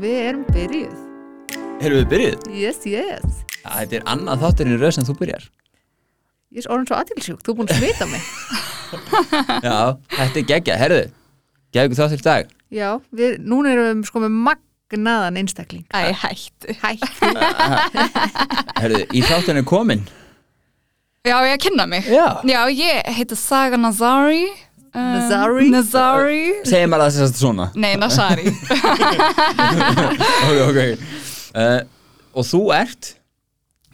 [0.00, 1.00] Við erum byrjuð.
[1.84, 2.44] Erum við byrjuð?
[2.56, 3.40] Yes, yes.
[3.60, 5.42] Ja, þetta er annað þátturinn í rauð sem þú byrjar.
[6.56, 8.30] Ég er orðin svo aðtilsjúk, þú er búin að smita mig.
[9.66, 9.76] Já,
[10.14, 10.80] þetta er geggjað.
[10.80, 11.02] Herðu,
[11.68, 12.54] geggjað ykkur þáttur í dag.
[12.80, 12.88] Já,
[13.20, 15.84] við, núna erum við sko með magnaðan einstakling.
[15.92, 16.78] Æ, hættu.
[16.80, 17.34] Hættu.
[18.80, 20.08] Herðu, í þátturinn er komin.
[21.28, 22.08] Já, ég að kynna mig.
[22.08, 22.40] Já.
[22.48, 24.46] Já, ég heiti Saga Nazari.
[24.48, 25.70] Um, Nazari?
[25.70, 26.42] Nazari.
[26.66, 27.68] Segir maður það sérst svona.
[27.78, 28.50] Nei, Nazari.
[30.50, 30.80] ok, ok.
[31.54, 31.80] Uh,
[32.34, 33.14] og þú ert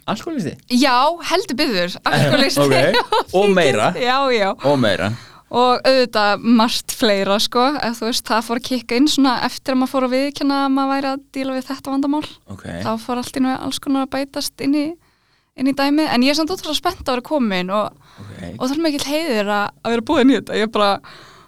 [0.06, 0.54] alkoholisti?
[0.70, 0.96] já,
[1.30, 1.96] heldur byggður.
[2.06, 2.60] Alkoholisti.
[2.66, 3.92] Ok, og meira.
[4.00, 4.50] Já, já.
[4.64, 5.12] Og meira.
[5.56, 7.68] Og auðvitað margt fleira, sko.
[7.78, 10.56] Ef þú veist, það fór að kikka inn svona eftir að maður fór að viðkjanna
[10.64, 12.22] að maður væri að díla við þetta vandamál.
[12.50, 12.64] Ok.
[12.82, 14.86] Þá fór allt í nú alls konar að bætast inn í,
[15.56, 16.10] inn í dæmið.
[16.14, 18.42] En ég er samt ótrúlega spennt að vera komin og Ok.
[18.58, 20.90] og það er mikil heiðir að, að vera búin í þetta ég bara,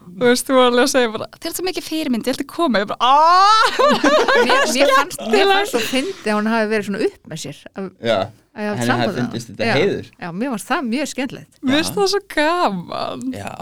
[0.08, 2.42] þú veist, þú var alveg að segja bara, þetta er svo mikið fyrirmynd, ég held
[2.44, 7.30] að koma ég bara, aaaah Mér, fannst, svo fyndi að hún hafi verið svona upp
[7.32, 7.62] með sér.
[7.74, 8.18] Að, Já.
[8.58, 9.30] Henni hafi hann.
[9.38, 10.06] þetta heiður.
[10.18, 11.58] Já, mér fannst það mjög skemmtilegt.
[11.62, 13.52] mér finnst það svo gaman Já.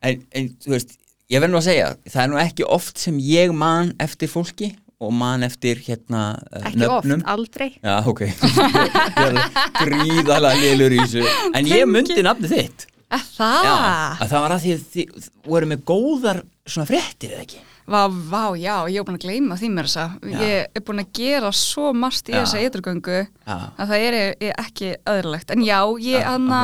[0.00, 0.94] En, en þú veist,
[1.30, 4.70] ég verð nú að segja, það er nú ekki oft sem ég man eftir fólki
[5.00, 7.22] og man eftir hérna uh, Ekki nöfnum.
[7.22, 7.70] oft, aldrei.
[7.80, 8.20] Já, ok.
[9.24, 9.40] er
[9.80, 11.24] gríðalega lélur í þessu.
[11.56, 12.86] En ég myndi nafnið þitt.
[13.10, 13.64] er það?
[13.66, 13.74] Já,
[14.20, 17.62] að það var að því að þið voru með góðar svona fréttir eða ekki?
[17.90, 20.42] Vá, vá, já, ég er búin að gleyma því mér þess að Já.
[20.46, 22.44] ég er búin að gera svo margt í Já.
[22.44, 23.56] þessa eiturgöngu Já.
[23.56, 26.60] að það er, er ekki öðrulegt en já, ég, Já, anna,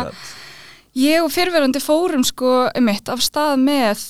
[0.94, 4.04] ég og fyrirverandi fórum sko um mitt af stað með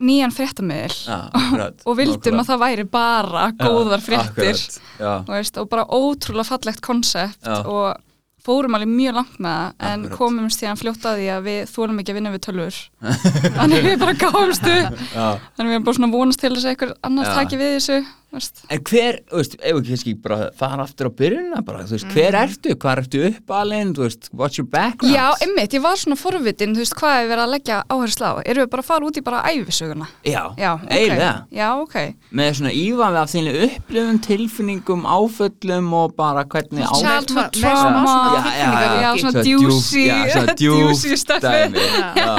[0.00, 1.82] nýjan fréttamiðil akkurat.
[1.86, 5.10] og vildum að það væri bara góðar fréttir Akkurat, já.
[5.20, 7.58] og, veist, og bara ótrúlega fallegt konsept Já.
[7.66, 8.06] og
[8.40, 10.16] fórum alveg mjög langt með það en Akkurat.
[10.16, 12.78] komum síðan fljótt að því að við þólum ekki að vinna við tölvur
[13.58, 15.26] þannig við bara gáumst upp Já.
[15.56, 17.34] þannig við erum bara svona vonast til þess að einhver annars Já.
[17.42, 17.98] taki við þessu
[18.38, 18.60] veist.
[18.70, 22.08] En hver, þú veist, ef við kannski bara fara aftur á byrjunna bara, þú veist,
[22.14, 25.14] hver ertu, hvað ertu uppalinn, þú veist, what's your background?
[25.14, 28.32] Já, einmitt, ég var svona forvitin, þú veist, hvað er verið að leggja áherslu á?
[28.44, 30.08] Erum við bara að fara út í bara æfisöguna?
[30.26, 30.86] Já, Já, ok.
[30.90, 31.32] eiginlega.
[31.60, 31.96] Já, ok.
[32.40, 36.92] Með svona ívafi af þínu upplifun, tilfinningum, áföllum og bara hvernig á...
[37.00, 38.16] Childhood trauma.
[38.30, 41.84] Já, tilfinningar svona djúsi, já, svona djúsi dæmi.
[42.20, 42.30] Já,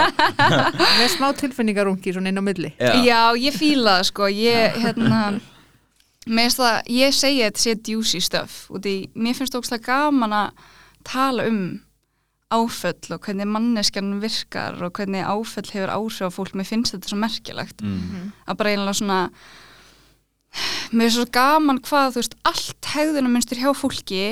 [0.99, 2.71] Með smá tilfinningarungi svona inn á milli.
[2.79, 2.93] já.
[3.05, 5.21] Já, ég fíla það sko, ég, hérna,
[6.27, 9.63] mér finnst það, ég segi að þetta sé djúsi stöf, út í, mér finnst það
[9.63, 10.67] ógslag gaman að
[11.07, 11.63] tala um
[12.51, 17.11] áföll og hvernig manneskjan virkar og hvernig áföll hefur áhrif á fólk, mér finnst þetta
[17.11, 17.81] svo merkilegt.
[17.81, 18.31] Mm.
[18.45, 19.19] að bara einlega svona
[20.91, 24.23] mér er svo gaman hvað, þú veist, allt hegðunarmynstur hjá fólki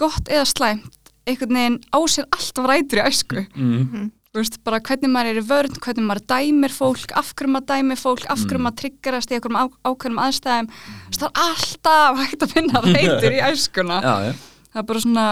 [0.00, 3.44] gott eða slæmt, einhvern veginn á sér alltaf rætur í æsku.
[3.54, 3.84] Mm.
[3.92, 7.68] þú veist, bara hvernig maður er í vörn, hvernig maður dæmir fólk, af hverju maður
[7.70, 8.62] dæmir fólk, af Mm.
[8.64, 13.36] maður triggerast í einhverjum ákveðnum aðstæðum, þú veist, það er alltaf hægt að finna reytur
[13.36, 14.00] í æskuna.
[14.02, 14.32] Já, já.
[14.74, 15.26] Það er bara svona,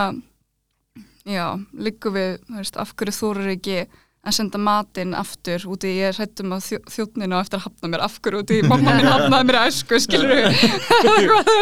[1.26, 1.46] já,
[1.88, 3.76] liggum við, þú veist, af hverju þóru ekki
[4.22, 7.64] að senda matinn aftur út í, ég er hrættum á þjó, þjóttninu og eftir að
[7.66, 10.62] hafna mér, af hverju út í, mamma mín hafnaði mér æsku, skilur við,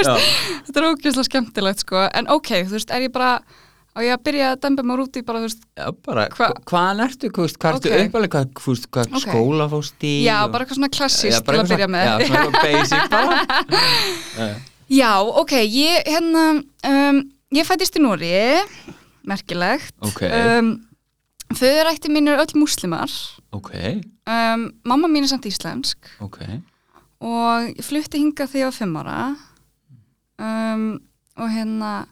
[0.04, 3.38] þetta er ógeðslega skemmtilegt, sko, en ok, þú veist, er ég bara,
[4.00, 6.64] á ég að byrja að dæmba mér út í bara, veist, Já, bara, Hva- hva,
[6.72, 8.06] hvaðan ertu, hvað, hvað ertu Ok.
[8.08, 9.24] uppalega, hvað, veist, hvað Ok.
[9.28, 10.14] skóla fórst í?
[10.24, 12.06] já, og- bara eitthvað svona klassíst Já, til að byrja með.
[12.08, 13.36] Já, svona basic bara.
[14.90, 16.44] Já, ok, ég hérna,
[16.88, 17.20] um,
[17.54, 18.32] ég fættist í Nóri,
[19.26, 19.94] merkilegt.
[20.02, 20.22] Ok.
[20.26, 20.86] Um,
[21.50, 23.10] Föðurætti mín er öll múslimar,
[23.52, 23.72] Ok,
[24.26, 26.38] um, mamma mín er samt íslensk og
[27.82, 29.36] flutti hingað þegar ég var fimm ára
[30.38, 31.00] um,
[31.36, 32.06] og hérna,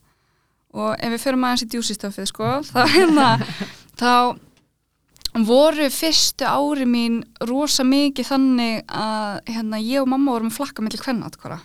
[0.78, 3.30] og ef við förum aðeins í djúsistöfið, sko, þá hérna,
[4.00, 4.12] þá
[5.48, 11.02] voru fyrstu ári mín rosa mikið þannig að hérna, ég og mamma vorum flakka mellir
[11.02, 11.60] kvennatkvara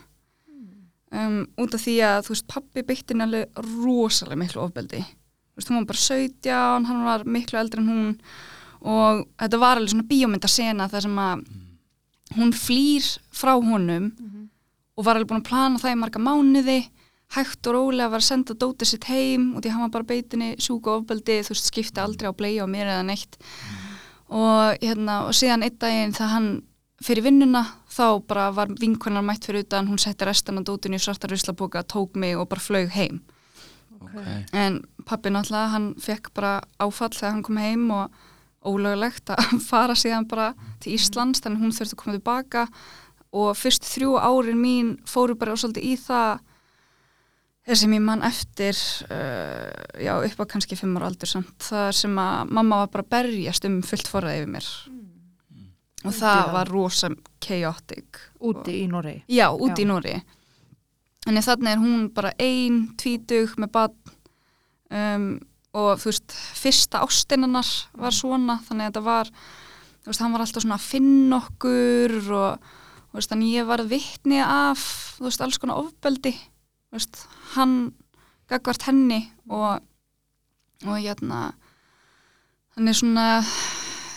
[1.14, 5.02] um, út af því að þú veist, pappi beitti henni alveg rosalega miklu ofbeldi.
[5.04, 8.14] Þú veist, hún var bara 17, hann var miklu eldri en hún.
[8.84, 11.44] Og þetta var alveg svona bíómyndasena þar sem að
[12.38, 14.10] hún flýr frá honum
[14.94, 16.80] og var alveg búin að plana það í marga mánuði
[17.34, 20.52] hægt og rólega var að senda dótið sitt heim og því hann var bara beitinni
[20.62, 23.38] sjúk og ofbeldi þú veist, skipti aldrei á bleið á mér eða neitt.
[24.34, 26.50] Og, hérna, og síðan einn daginn þegar hann
[27.04, 31.04] fyrir vinnuna þá bara var vinkonar mætt fyrir utan hún setti restan af dótinu í
[31.04, 33.24] svarta ruslaboka tók mig og bara flög heim.
[34.04, 34.20] Ok.
[34.52, 38.12] en pappi náttúrulega hann fekk bara áfall þegar hann kom heim og
[38.64, 40.54] ólögulegt að fara síðan bara
[40.84, 42.68] til Íslands þannig hún þurfti að koma tilbaka.
[43.34, 46.44] Og fyrst þrjú árin mín fóru bara svolítið í það
[47.64, 48.76] þess sem ég mann eftir
[49.08, 49.72] uh,
[50.04, 53.68] já upp á kannski fimm ára aldur samt það sem að mamma var bara berjast
[53.70, 54.70] um fullt forðað yfir mér
[56.04, 56.52] og það Já.
[56.52, 57.10] var rosa
[57.44, 59.24] chaotic Úti í Noregi.
[59.32, 59.86] já, úti Já.
[59.86, 60.16] í Nóri
[61.28, 64.16] en þannig er hún bara ein, tvítug með badn
[64.92, 65.28] um,
[65.74, 70.44] og þú veist, fyrsta ástinnanar var svona, þannig að þetta var þú veist, hann var
[70.44, 72.68] alltaf svona að finna okkur og
[73.08, 74.84] þú veist, þannig ég var vittni af,
[75.18, 76.36] þú veist, alls konar ofbeldi,
[76.94, 77.26] veist,
[77.56, 77.94] hann
[78.52, 79.82] gagvart henni og
[80.84, 81.54] og hérna
[82.76, 83.28] þannig svona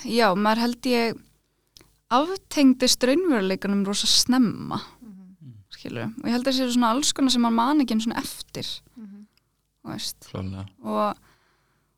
[0.07, 1.21] já, maður held ég
[2.17, 4.81] aftengdist raunveruleikunum rosa snemma
[5.77, 8.21] skilur, og ég held að það séu svona alls konar sem maður man ekki svona
[8.23, 10.29] eftir þú veist.
[10.31, 10.67] Klálega.
[10.83, 11.33] og,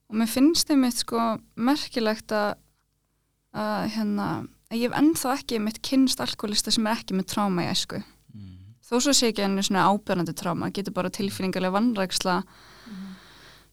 [0.09, 1.27] og mér finnst þið mitt sko
[1.57, 2.57] merkilegt að
[3.59, 4.27] að hérna
[4.69, 8.03] að ég hef ennþá ekki mitt kynst alkoholista sem er ekki með tráma í æsku
[8.89, 12.41] þó svo sé ekki enn svona ábyrnandi tráma getur bara tilfinningarlega vannræksla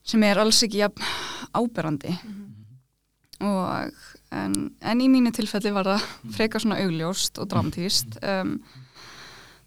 [0.06, 1.06] sem er alls ekki jafn
[1.56, 2.14] ábyrrandi
[3.46, 3.94] og
[4.36, 8.58] en, en í mínu tilfelli var það frekar svona augljóst og dramatíst um,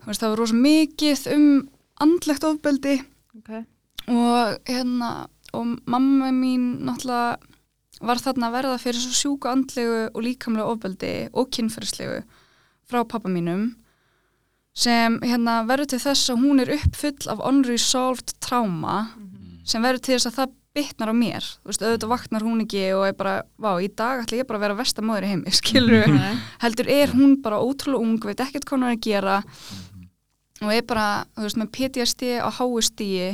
[0.03, 1.49] þú veist það var rosa mikið um
[2.05, 2.97] andlegt ofbeldi
[3.41, 3.65] okay.
[4.13, 5.13] og hérna
[5.57, 7.39] og mamma mín náttúrulega
[8.05, 12.21] var þarna að verða fyrir svo sjúku andlegu og líkamlega ofbeldi og kynferðslegu
[12.89, 13.73] frá pappa mínum
[14.79, 19.01] sem hérna verður til þess að hún er uppfull af unresolved trauma
[19.69, 22.85] sem verður til þess að það bitnar á mér, þú veist, auðvitað vaknar hún ekki
[22.95, 26.13] og er bara, vá, í dag ætla ég bara að vera vestamóður í heimi, skilur
[26.13, 26.39] Nei.
[26.63, 29.37] heldur er hún bara ótrúlega ung, veit ekkert hvað hún er að gera
[30.63, 33.29] og er bara, þú veist, með PTSD á háustíi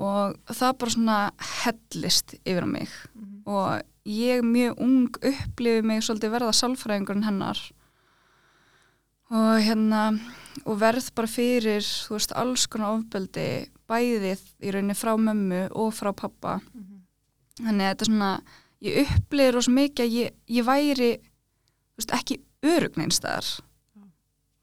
[0.00, 1.18] og það bara svona
[1.60, 2.92] hellist yfir á mig.
[3.50, 7.60] Og ég mjög ung upplifi mig svolítið verða sálfræðingurinn hennar
[9.30, 10.04] og hérna
[10.66, 13.46] og verð bara fyrir, þú veist, alls konar ofbeldi
[13.90, 16.58] bæðið í rauninni frá mömmu og frá pappa
[17.60, 18.30] þannig að þetta er svona
[18.80, 21.10] ég upplifir rosa mikið að ég, ég væri
[21.96, 23.50] veist, ekki örugneinstæðar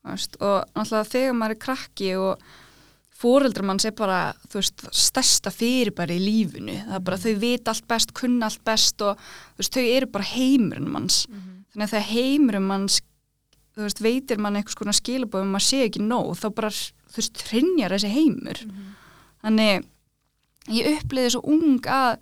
[0.07, 2.47] veist, og náttúrulega þegar maður er krakki og
[3.17, 6.77] fóreldrar manns er bara þú veist, stærsta fyrirbæri í lífinu.
[6.85, 10.09] Það er bara þau vita allt best, kunna allt best og þú veist, þau eru
[10.13, 11.23] bara heimurinn manns.
[11.73, 12.99] Þannig að þegar heimurinn manns
[13.85, 17.95] veist, veitir mann eitthvað skona skilabóðum maður sé ekki nóg, þá bara þú veist, hrinjar
[17.95, 18.63] þessi heimur.
[19.45, 19.87] Þannig
[20.73, 22.17] ég uppliði svo ung að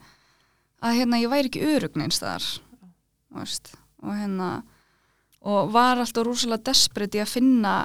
[0.86, 2.46] að hérna ég væri ekki örugneins þar
[3.36, 3.74] veist,
[4.04, 4.50] og hérna
[5.46, 7.76] og var alltaf rosalega desperate í að finna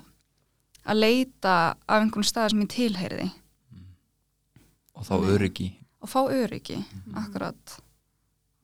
[0.85, 1.55] að leita
[1.87, 3.29] af einhvern stað sem ég tilheyriði
[5.01, 5.69] og þá öryggi.
[6.01, 6.79] Og fá öryggi,
[7.17, 7.77] akkurat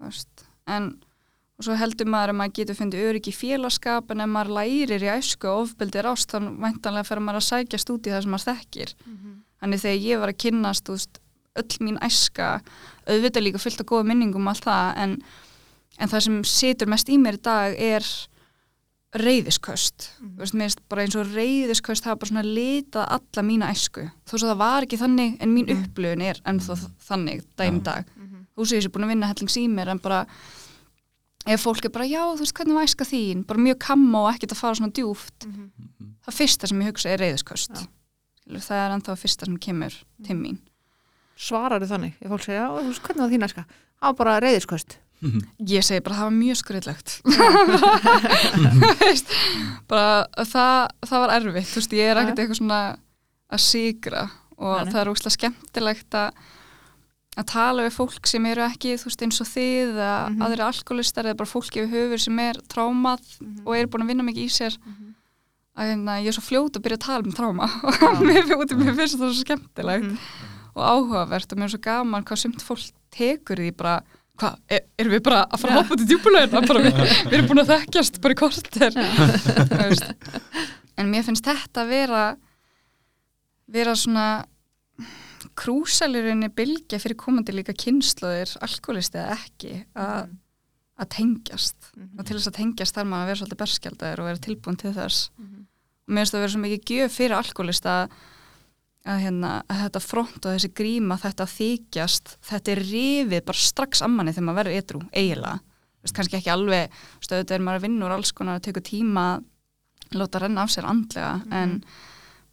[0.00, 0.44] veist.
[0.68, 0.94] en
[1.56, 5.08] og svo heldur maður að maður getur fundið öryggi félagskap en ef maður lærir í
[5.14, 8.50] æsku og ofbeldi rást þá væntanlega fer maður að sækjast út í það sem maður
[8.50, 8.92] þekkir.
[9.56, 11.20] Þannig þegar ég var að kynnast þú veist,
[11.56, 12.60] öll mín æska
[13.08, 15.16] auðvitað líka fullt af góða minningum og allt það en,
[15.98, 18.04] en það sem situr mest í mér í dag er
[19.16, 20.32] reyðisköst mm.
[20.36, 24.04] mér finnst bara eins og reyðisköst hafa bara svona litað alla mína æsku.
[24.28, 26.76] Þó svo það var ekki þannig en mín upplöfun er ennþá
[27.08, 28.12] þannig daginn í dag.
[28.56, 30.26] Þú sé ég sé búin að vinna hellings í mér en bara
[31.46, 34.30] ef fólk er bara já þú veist hvernig var æska þín bara mjög kamma og
[34.34, 35.46] ekkert að fara svona djúft
[36.26, 37.86] það fyrsta sem ég hugsa er reyðisköst Já.
[38.46, 40.60] Skilur, það er ennþá fyrsta sem kemur til mín
[41.36, 42.14] Svarar þau þannig?
[42.22, 43.64] Ef fólk segja, já, hvernig var þín æska?
[44.00, 44.96] Á bara reyðiskost.
[45.74, 47.14] Ég segi bara það var mjög skröðlegt
[49.02, 49.32] Veist,
[49.88, 52.80] bara það, það var erfitt þú veist, ég er ekkert eitthvað svona
[53.52, 54.26] að sigra
[54.56, 54.90] og nei.
[54.92, 56.44] það er úrslega skemmtilegt að
[57.36, 60.42] að tala við fólk sem eru ekki þú veist eins og þið að Mhm.
[60.46, 63.20] aðri alkoholistar eða bara fólk yfir höfur sem er trámað
[63.66, 64.78] og er búin að vinna mikið í sér.
[65.76, 67.66] Að hérna, ég er svo fljót að byrja að tala um tráma.
[67.84, 70.18] Og finnst- mér finnst það svo skemmtilegt Mhm.
[70.76, 74.00] og áhugavert og mér er svo gaman hvað sumt fólk tekur því bara
[74.38, 76.92] hvað, er, erum við bara að fara að hoppa til djúpulegina bara við,
[77.24, 78.92] við erum búin að þekkjast bara í korter.
[79.80, 80.12] Veist.
[80.98, 82.36] en mér finnst þetta að vera
[83.68, 84.26] vera svona
[85.56, 90.32] krúsalurinni bylgja fyrir komandi líka kynnslóðir alkoholisti eða ekki að,
[91.00, 91.90] að tengjast.
[91.96, 94.94] Og til þess að tengjast þarf maður að vera svolítið berskjaldaður og vera tilbúin til
[94.96, 95.28] þess.
[96.06, 98.16] Og mér finnst það að vera svo mikið gjöf fyrir alkoholista að,
[99.06, 104.04] að, hérna, að þetta front og þessi gríma þetta þykjast, þetta er rifið bara strax
[104.06, 105.58] ammanni þegar maður verður ytrú eiginlega,
[106.14, 109.26] kannski ekki alveg stöðu þegar maður er að vinna úr alls konar að teka tíma
[109.34, 111.80] að láta renna af sér andlega en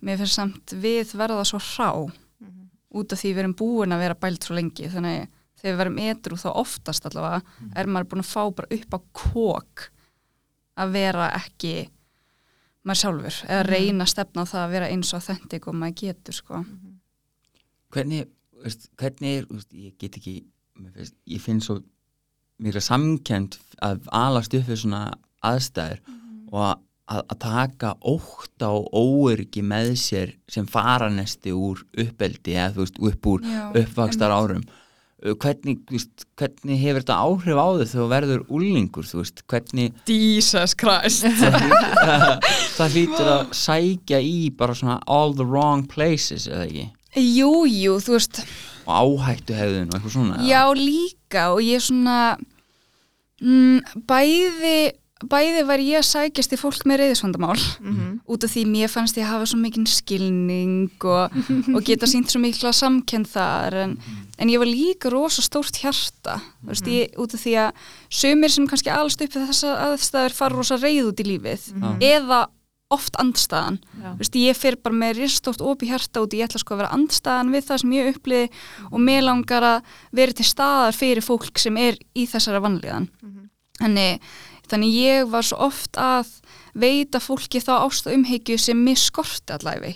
[0.04, 1.90] mér finnst samt við verða svo hrá
[2.94, 4.90] út af því við erum búin að vera bælt svo lengi.
[4.92, 5.32] Þannig að
[5.64, 7.42] þegar við verum edru þá oftast allavega
[7.80, 9.86] er maður búin að fá bara upp á kók
[10.84, 11.76] að vera ekki
[12.84, 16.00] maður sjálfur eða reyna að stefna á það að vera eins og authentic og maður
[16.02, 16.64] getur sko.
[17.94, 18.32] Hvernig,
[18.64, 20.36] veist, hvernig er veist, ég get ekki
[20.82, 21.80] mér finnst, ég finn svo
[22.64, 25.04] mikla samkend að alast upp við svona
[25.46, 26.02] aðstæður
[26.52, 26.82] og að
[27.12, 33.04] að, að taka ótta og óöryggi með sér sem faranesti úr uppeldi eða þú veist
[33.12, 34.64] upp úr Já, uppvakstar árum
[35.24, 40.76] hvernig, veist, hvernig hefur þetta áhrif á þau þegar verður úlingur þú veist, hvernig Jesus
[40.80, 41.28] Christ.
[42.78, 46.88] Það hlýtur að sækja í bara svona all the wrong places eða ekki?
[47.14, 48.42] Jú, jú, þú veist.
[48.84, 50.42] Og áhættu hefðun og eitthvað svona?
[50.44, 52.18] Já, líka og ég svona
[53.40, 54.76] mm, bæði
[55.30, 58.20] bæði var ég að sækjast í fólk með reyðisvandamál Mhm.
[58.28, 61.32] út af því mér fannst ég hafa svo mikinn skilning og,
[61.76, 63.98] og geta sínt svo mikla samkenn þar en,
[64.40, 67.72] en ég var líka rosa stórt hjarta mm veist, ég, út af því að
[68.10, 72.48] sömur sem kannski alst upp þessar aðstæður fara rosa reyð út í lífið eða
[72.94, 74.12] oft andstæðan Já.
[74.20, 76.94] Vist, ég fer bara með ristótt opi hjarta út í ég ætla sko að vera
[76.94, 78.50] andstæðan við það sem ég uppliði
[78.92, 79.82] og mér langar að
[80.14, 83.08] vera til staðar fyrir fólk sem er í þessara vanlíðan.
[83.80, 84.20] Þannig,
[84.74, 86.30] þannig ég var svo oft að
[86.74, 89.94] veita fólki þá ást og umhyggju sem mér skorti allæfi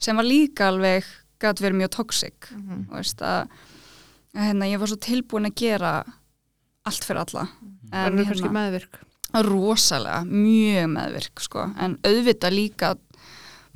[0.00, 1.04] sem var líka alveg
[1.42, 2.86] gæti verið mjög toxic Mhm.
[2.90, 3.48] og veist að,
[4.34, 5.92] að hérna, ég var svo tilbúin að gera
[6.88, 7.48] allt fyrir alla.
[7.92, 8.98] Það eru kannski meðvirk?
[9.44, 11.66] rosalega, mjög meðvirk sko.
[11.78, 12.94] en auðvitað líka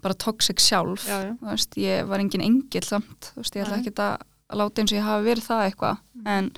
[0.03, 1.37] bara toxic sjálf Já, já.
[1.43, 4.23] Veist, ég var engin engil samt veist, ég ætla ekki að
[4.59, 5.99] láta eins og ég hafi verið það eitthvað.
[6.27, 6.51] En,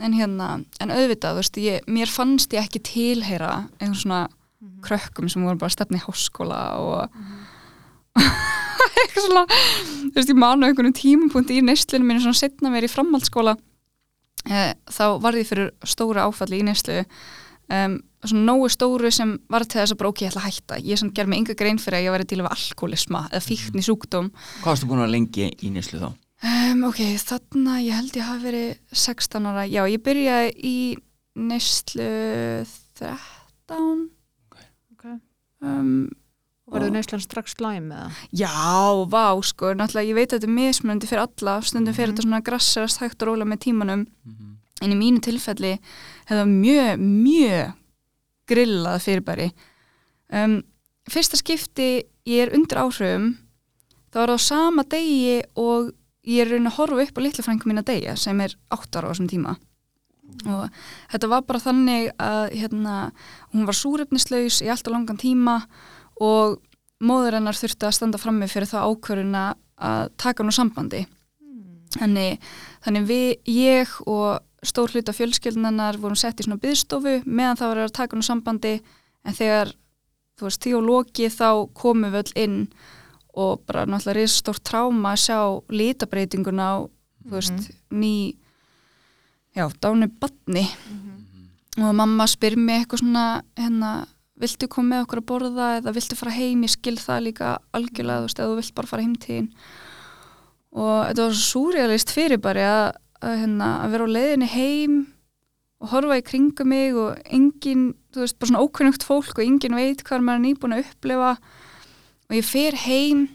[0.00, 4.20] en hérna, en auðvitað þú veist, ég, mér fannst ég ekki tilheyra einhvern svona
[4.84, 8.20] krökkum sem voru bara að stefna í háskóla og
[9.00, 12.92] eitthvað svona þú veist, ég manu einhvern tímapunkti í neystlinu mínu svona setna mér í
[12.92, 13.56] framhaldsskóla
[14.48, 17.02] eh, þá varði ég fyrir stóra áfalli í neyslu.
[17.70, 20.78] Um, svona nógu stóru sem var til þess að bara ok, ég ætla að hætta.
[20.82, 23.78] Ég sem ger mig enga grein fyrir að ég væri til við alkoholisma eða fíkn
[23.78, 26.08] í sjúkdóm hvað varstu búin að lengi í nýslu þá?
[26.44, 30.78] Um, ok, þarna ég held ég hafi verið 16 ára, já ég byrjaði í
[31.40, 32.08] neyslu
[33.00, 34.06] 13
[34.94, 35.18] okay.
[35.64, 36.08] um,
[36.70, 38.08] og verður neyslan strax slæm eða?
[38.36, 38.52] Já,
[39.10, 42.44] vá, sko, náttúrulega ég veit að þetta er mismunandi fyrir alla, stundum fyrir þetta svona
[42.46, 44.06] grassarast hægt og róla með tímanum.
[44.80, 45.74] En í mínu tilfelli
[46.30, 47.72] hefða mjög, mjög
[48.48, 49.48] grillað fyrirbæri.
[50.30, 50.60] Um,
[51.10, 51.90] fyrsta skipti
[52.28, 53.32] ég er undir áhrifum
[54.10, 55.90] þá er það á sama degi og
[56.30, 59.00] ég er raun að horfa upp á litlu frængu mín að deyja sem er 8
[59.00, 59.56] ára á þessum tíma.
[60.46, 60.66] Og
[61.10, 62.96] þetta var bara þannig að hérna,
[63.52, 65.56] hún var súrefnislaus í alltaf langan tíma
[66.22, 66.60] og
[67.00, 69.44] móður hennar þurfti að standa frammi fyrir það ákvöruna
[69.80, 71.02] að taka úr sambandi.
[71.96, 72.38] Þannig,
[72.84, 77.82] þannig við, ég og stór hluta fjölskyldunarnar vorum sett í svona byðstofu meðan það var
[77.86, 78.74] að taka úr sambandi.
[79.26, 79.72] En þegar
[80.38, 82.58] þú veist, því og loki þá komum við öll inn
[83.40, 85.40] og bara náttúrulega risastórt tráma að sjá
[85.72, 86.76] litabreitinguna á,
[87.26, 88.14] þú veist, ný
[89.56, 90.64] já, dánu batni
[91.80, 93.26] og mamma spyr mig eitthvað svona
[93.58, 93.92] hérna,
[94.40, 98.20] viltu koma með okkur að borða eða viltu fara heim, ég skil það líka algjörlega,
[98.20, 99.48] þú veist, eða þú vilt bara fara heim til þín.
[100.70, 102.84] Og þetta var svo súrealist fyrir bara að,
[103.20, 105.00] að, hérna, að vera á leiðinni heim
[105.80, 109.78] og horfa í kringum mig og engin, þú veist, bara svona ókunnugt fólk og engin
[109.78, 111.32] veit hvað maður er nýbúin að upplefa
[112.30, 113.26] og ég fer heim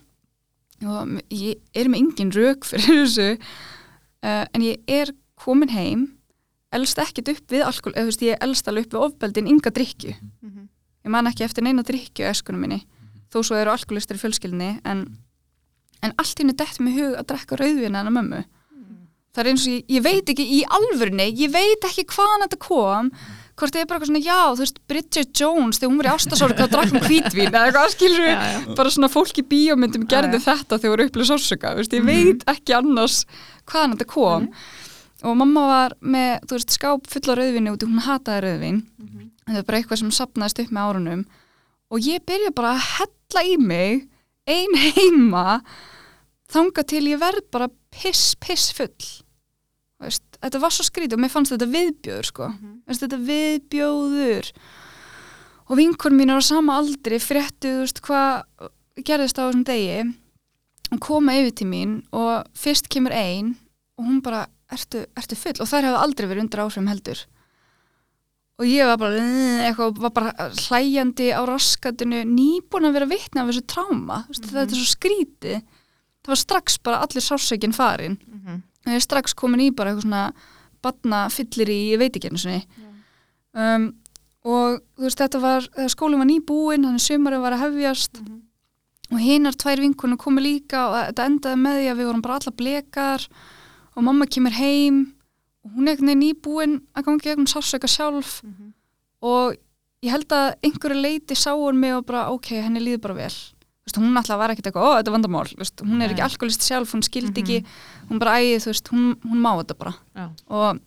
[0.85, 6.05] og ég er með engin rauk fyrir þessu uh, en ég er komin heim
[6.75, 9.71] elst ekkit upp við alkohol, eða þú veist, ég elst alveg upp við ofbeldin ynga
[9.75, 10.67] drikju Mhm.
[11.05, 12.81] ég man ekki eftir neina drikju eskunum minni
[13.31, 15.05] þó svo eru alkoholistar í fjölskyldinni en,
[16.03, 18.43] en allt henni dætt með hug að drekka rauðvina hennar mömmu.
[19.35, 22.59] Það er eins og ég, ég veit ekki í alvörni ég veit ekki hvaðan þetta
[22.63, 23.09] kom
[23.55, 26.13] hvort það er bara eitthvað svona, já, þú veist Bridget Jones, þegar hún var í
[26.15, 28.57] ástasorg að drakka um hvítvín eða eitthvað skilur Já, já.
[28.75, 30.45] bara svona fólk í bíómyndum Já, gerði já.
[30.49, 33.21] þetta þegar voru upplýð sársöka, þú veist, ég veit ekki annars
[33.71, 34.49] hvaðan þetta kom.
[35.25, 38.81] Og mamma var með, þú veist, skáp fulla rauðvinni út í hún hataði rauðvin
[39.45, 41.23] þetta er bara eitthvað sem sapnaðist upp með árunum.
[41.93, 44.07] Og ég byrja bara að hella í mig
[44.49, 45.61] ein heima
[46.51, 48.91] þanga til ég verð bara piss, piss full.
[48.91, 49.24] Þú
[50.35, 52.49] veist, þetta var svo skrítið og mér fannst þetta viðbjóður sko,
[52.87, 54.51] veist, þetta viðbjóður.
[55.65, 60.03] Og vinkur mín á sama aldri fréttu, þú veist, hvað gerðist á þessum degi.
[60.93, 63.55] Og koma yfir til mín og fyrst kemur ein
[63.97, 65.57] og hún bara, ertu, ertu full?
[65.59, 67.23] Og þær hefði aldrei verið undir áhrifum heldur.
[68.55, 69.23] Og ég var bara
[69.65, 74.51] eitthvað, var bara hlæjandi á raskatinu nýbúin að vera vitni af þessu tráma mm -hmm.
[74.51, 75.57] þetta er svo skrítið.
[76.23, 78.17] Það var strax bara allir sársökin farin.
[78.27, 78.61] Mhm.
[78.61, 78.61] og
[78.93, 80.25] ég er strax komin í bara eitthvað svona
[80.85, 82.61] batna fyllir í, ég veit ekki einu sinni.
[83.55, 83.87] Um,
[84.45, 88.19] og þú veist þetta var, skólinn var nýbúin þannig sumarið var að hefjast
[89.11, 92.37] og hinar tvær vinkunum komu líka og þetta endaði með því að við vorum bara
[92.39, 93.27] alla blekar
[93.95, 95.01] og mamma kemur heim
[95.65, 98.39] og hún er einhvern veginn nýbúin að gangi gegnum sársöka sjálf
[99.25, 99.57] og
[100.05, 103.37] ég held að einhverju leiti sáur mig og bara ok, henni líður bara vel
[103.95, 106.27] veist, hún alltaf var ekkert eitthvað, ó þetta er vandamál veist, hún er ekki Nei.
[106.29, 107.41] alkoholist sjálf, hún skildi Mhm.
[107.43, 107.65] ekki
[108.11, 110.29] hún bara æði, þú veist, hún, hún má þetta bara Já.
[110.47, 110.79] og,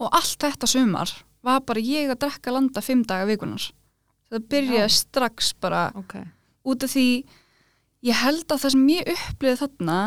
[0.00, 1.10] og allt þetta sumar
[1.42, 3.70] var bara ég að drekka landa fimm daga vikunar
[4.30, 4.96] það byrjaði Já.
[5.02, 6.14] strax bara ok,
[6.64, 7.24] út af því
[8.02, 9.98] ég held að það sem ég upplifði þarna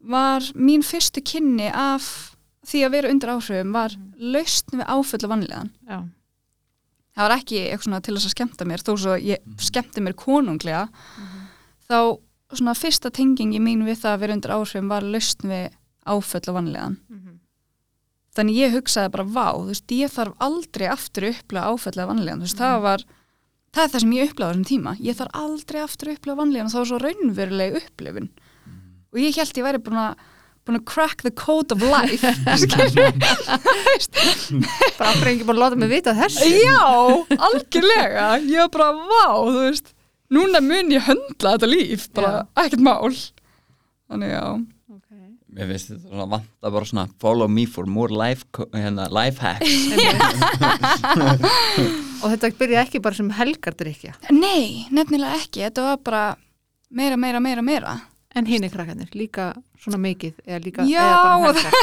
[0.00, 2.36] var mín fyrstu kynni af
[2.68, 5.98] því að vera undir áhrifum var lausn við áföllu vanlegan já,
[7.18, 10.14] það var ekki eitthvað svona til þess að skemmta mér þó svo ég skemmti mér
[10.18, 10.84] konunglega.
[11.88, 11.98] Þá
[12.54, 15.66] svona fyrsta tengingi mín við það að vera undir áhrifum var lausn við
[16.08, 17.34] áföllu vanlegan Mhm.
[18.38, 22.38] þannig ég hugsaði bara vá, þú veist, ég þarf aldrei aftur að upplega áfællega vanlegan,
[22.38, 22.98] þú veist, það var
[23.74, 24.92] það er það sem ég upplega á þessum tíma.
[25.00, 28.28] Ég þarf aldrei aftur að upplega vanlegan og það var svo raunveruleg upplifun.
[29.12, 30.16] Og ég held ég væri búin að
[30.68, 32.22] búin að crack the code of life
[34.98, 36.48] bara aftur ekki bara að láta mig vita þessu?
[36.52, 36.86] Já,
[37.36, 38.26] algjörlega.
[38.44, 39.88] Ég var bara vá, þú veist
[40.34, 43.12] núna mun ég höndla þetta líf bara ekkert mál.
[44.08, 44.44] Þannig já,
[44.94, 45.24] okay.
[45.56, 48.42] Mér finnst þetta svona vanta bara svona follow me for more life,
[48.74, 49.68] hérna, life hacks.
[52.18, 55.60] Og þetta byrja ekki bara sem helgardrykja nei, nefnilega ekki.
[55.68, 56.24] Þetta var bara
[56.90, 57.92] meira, meira, meira, meira
[58.38, 59.50] en hinn er krakkarnir, líka
[59.82, 61.76] svona mikið eða líka Já, eða bara helgar.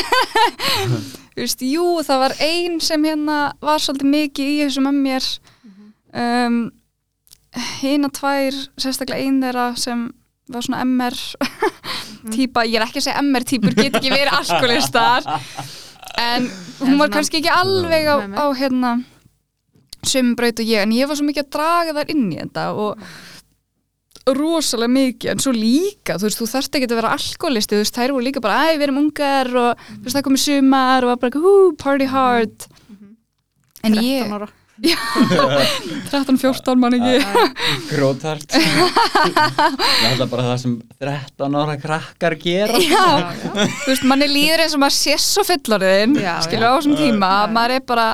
[1.36, 5.30] Þú veist, jú, það var ein sem hérna var svolítið mikið í þessu með mér.
[6.16, 6.60] Um,
[7.82, 10.06] hina tvær, sérstaklega ein þeirra sem
[10.52, 11.18] var svona MR
[12.36, 15.28] típa, ég er ekki að segja MR típur get ekki verið alkoholistar.
[16.22, 16.48] En
[16.80, 18.96] hún var kannski ekki alveg á, á hérna
[20.06, 22.66] sömu braut og ég, en ég var svo mikið að draga þær inn í þetta
[22.78, 23.08] og
[24.34, 27.98] rosalega mikið, en svo líka þú veist, þú þarft ekki að vera alkoholisti þú veist,
[28.00, 31.12] þær voru líka bara, æ, við erum ungar og þú veist, það komið sumar og
[31.14, 32.70] var bara, hú, party hard
[33.86, 34.50] en 13 ég, ára
[36.12, 37.20] 13-14 mann ekki
[37.94, 38.66] Grótart Ég
[40.10, 43.70] held að bara það sem 13 ára krakkar gera já, já, já.
[43.86, 46.72] þú veist, manni líður eins og maður sé svo fullorðin, Já, skilur já.
[46.72, 47.54] á þessum tíma Já.
[47.56, 48.08] maður er bara,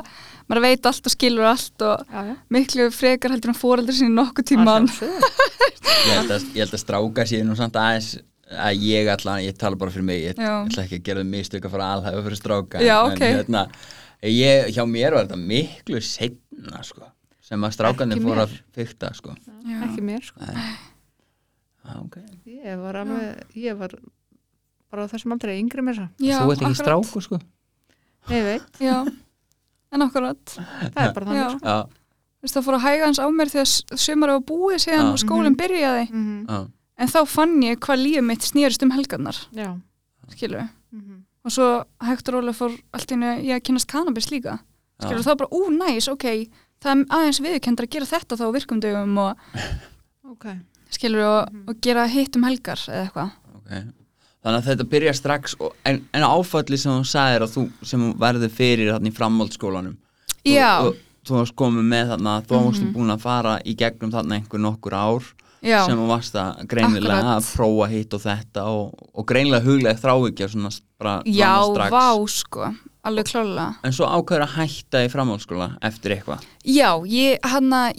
[0.51, 2.33] maður veit allt og skilur allt og Já, já.
[2.51, 7.25] miklu frekar heldur en fóreldri sinni nokkuð tíman ég held, að, ég held að stráka
[7.29, 8.17] sér nú samt aðeins
[8.51, 11.75] að ég allan, ég tala bara fyrir mig ég ætla ekki að gera mistök að
[11.75, 13.23] fara alhæfa fyrir stráka Já, en, ok.
[13.23, 13.65] hérna,
[14.27, 17.07] ég, hjá mér var þetta miklu setna sko,
[17.47, 18.43] sem að strákanir mér.
[18.45, 19.35] að fykta sko.
[19.87, 20.43] Ekki mér sko.
[20.51, 22.27] ah, okay.
[22.43, 23.95] ég var alveg, ég var
[24.91, 25.85] bara á þessum aldrei yngri
[26.19, 27.41] Já, þú ert ekki stráku sko.
[28.29, 29.05] ég veit, Já,
[29.91, 30.54] en akkurat.
[30.56, 31.65] Það er bara þannig sko.
[31.67, 31.80] já,
[32.41, 35.12] Þú veist, það fór að hæga hans á mér þegar sumar var búið síðan Já.
[35.13, 36.06] og skólinn byrjaði.
[36.10, 36.45] Mhm.
[36.49, 36.60] já,
[36.97, 39.38] en þá fann ég hvað lífið mitt snýrist um helgarnar.
[39.54, 39.67] Já.
[40.32, 41.21] Skilur Mhm.
[41.45, 44.60] og svo hægt og rólega fór allt í einu ég að kynast cannabis líka.
[45.01, 45.27] Skilur já.
[45.34, 46.49] þá bara, ú, næs, ok
[46.82, 49.38] það er aðeins viðkendra að gera þetta þá á virkumdögum og
[50.32, 50.45] ok,
[50.89, 53.32] skilur og, og gera hitt um helgar eða eitthvað.
[53.62, 53.84] Okay.
[54.41, 58.06] Þannig að þetta byrja strax og, en, en áfalli sem þú sagðir að þú sem
[58.17, 59.97] verður fyrir þarna í framhaldsskólanum.
[60.88, 60.95] Og,
[61.30, 62.93] þú varst komið með þarna þú varst Mhm.
[62.95, 65.21] búin að fara í gegnum þarna einhver nokkur ár
[65.62, 67.43] já, sem þú varst að greinilega Akkurat.
[67.43, 71.91] að prófa hitt og þetta og, og greinilega huglega þráhyggja svona bara já, strax.
[71.93, 72.71] vá sko
[73.06, 76.41] alveg klálega en svo ákveður að hætta í framhaldsskóla eftir eitthvað?
[76.65, 77.38] Já, ég,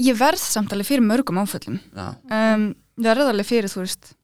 [0.03, 1.79] ég verð samt alveg fyrir mörgum áföllum.
[1.95, 4.15] Um, verð alveg fyrir, þú veist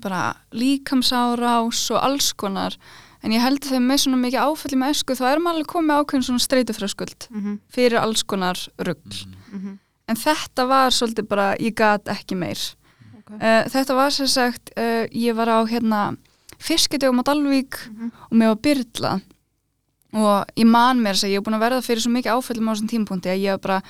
[0.00, 2.76] bara líkamsárás og alls konar
[3.22, 5.70] en ég held að þegar með svona mikið áfalli með esku þá er maður alveg
[5.72, 7.58] komið ákveðin svona streytufröskuld Mhm.
[7.70, 9.78] fyrir alls konar rugg Mhm.
[10.08, 12.58] en þetta var svolítið bara, ég gat ekki meir
[13.18, 13.30] Ok.
[13.34, 16.16] uh, þetta var sem sagt uh, ég var á hérna
[16.58, 18.10] fiskidögum á Dalvík Mhm.
[18.30, 19.20] og mér var byrla
[20.14, 22.68] og ég man mér þess að ég hef búin að verða fyrir svo mikið áfællum
[22.68, 23.82] á þessum tímpúnti að ég var bara,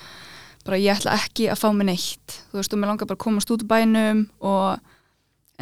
[0.65, 3.25] bara ég ætla ekki að fá mig neitt þú veist og mér langar bara að
[3.25, 4.79] komast út úr bænum og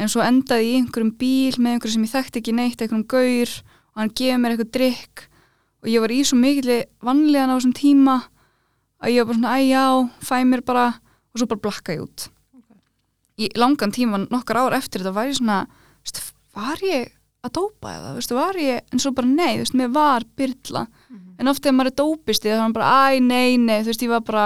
[0.01, 3.07] en svo endaði ég í einhverjum bíl með einhverjum sem ég þekkti ekki neitt einhverjum
[3.11, 5.25] gaur og hann gefið mér eitthvað drikk
[5.81, 8.17] og ég var í svo mikilli vanlegan á þessum tíma
[9.01, 9.85] að ég var bara svona, æ já,
[10.21, 10.85] fæ mér bara
[11.31, 12.27] og svo bara blakka ég út.
[13.41, 15.63] Í langan tíma, nokkar ár eftir þetta var ég svona,
[16.03, 16.21] veist,
[16.53, 19.93] var ég að dópa eða, veistu, var ég en svo bara nei, þú veist, mér
[19.95, 20.85] var byrla
[21.41, 24.03] en oft þegar maður er dópisti þá er hann bara, æ, nei, nei, þú veist,
[24.05, 24.45] ég var bara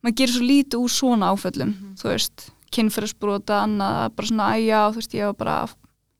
[0.00, 4.80] maður gerir svo lítið úr svona áföllum þú veist, kynferðsbrota annað, bara svona, æ, já,
[4.90, 5.56] þú veist, ég var bara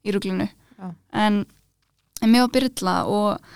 [0.05, 0.49] í ruglinu.
[0.81, 0.95] Já.
[1.13, 1.43] en,
[2.23, 3.51] en mér var byrla og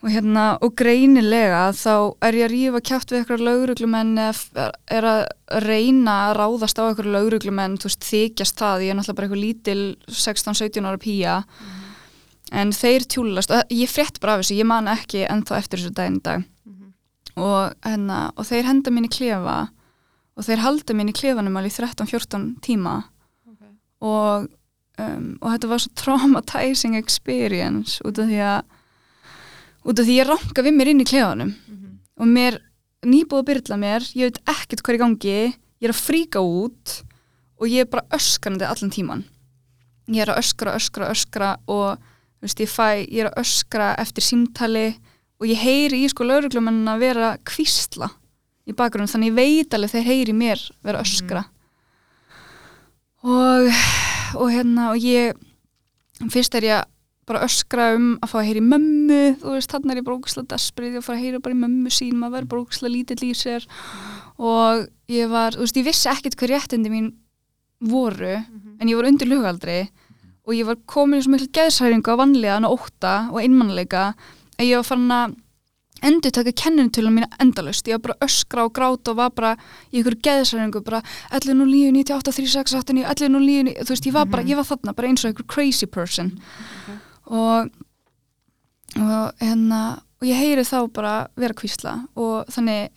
[0.00, 1.94] og hérna, og greinilega þá
[2.24, 5.20] er ég að rífa kjátt við eitthvað lauruglumenn eða er að
[5.66, 9.44] reyna að ráðast á eitthvað lauruglumenn þú veist, þykjast það, ég er náttúrulega bara eitthvað
[9.44, 11.34] lítil 16-17 ára pía.
[12.50, 15.92] En þeir tjúlast, og ég frétt bara af þessu, ég man ekki ennþá eftir þessu
[15.98, 16.48] daginn dag.
[17.36, 19.58] Og, hérna, og þeir henda mín í klefa
[20.36, 22.96] og þeir halda mín í klefanum alveg 13-14 tíma
[23.50, 23.72] okay.
[24.00, 24.48] og,
[24.98, 28.60] um, og þetta var svo traumatizing experience út af því að
[29.90, 31.98] út af því ég ranka við mér inn í klefanum Mhm.
[32.20, 32.58] og mér
[33.04, 35.36] nýbúið að byrla mér ég veit ekkert hvað er í gangi
[35.80, 37.02] ég er að fríka út
[37.60, 39.24] og ég er bara öskrandi allan tíman
[40.10, 41.98] ég er að öskra, öskra, öskra og
[42.42, 44.98] veist, ég fæ, ég er að öskra eftir símtali
[45.40, 48.10] og ég heyri í sko lauruglumenn að vera kvísla
[48.70, 51.44] í bakgrunum, þannig ég veit alveg þeir heyri mér vera öskra.
[53.20, 53.68] Og
[54.38, 55.38] og hérna og ég
[56.30, 56.88] fyrst er ég
[57.30, 60.50] bara öskra um að fá að heyri mömmu þú veist, þannig er ég bara ógæslega
[60.54, 63.32] desperið og fara að heyra bara í mömmu sín, maður verður bara ógæslega lítill í
[63.38, 63.66] sér.
[64.40, 67.12] Og ég var, þú veist, ég vissi ekkert hver réttindi mín
[67.80, 69.78] voru en ég var undir lugaldri
[70.44, 74.10] og ég var komin í svo miklu geðsæringu á vanlíðan og ótta og einmannleika
[74.58, 75.38] að ég var farin að
[76.06, 79.52] endur taka kenninutölum mína endalust ég var bara öskra og gráta og var bara
[79.92, 84.30] í ykkur geðsæringu bara 11 9, 98, 36, 89, 11 9 þú veist, ég var
[84.30, 86.34] bara, ég var þarna bara eins og ykkur crazy person.
[87.26, 87.70] Og
[88.98, 89.80] og hérna
[90.20, 92.90] og ég heyri þá bara vera kvísla og þannig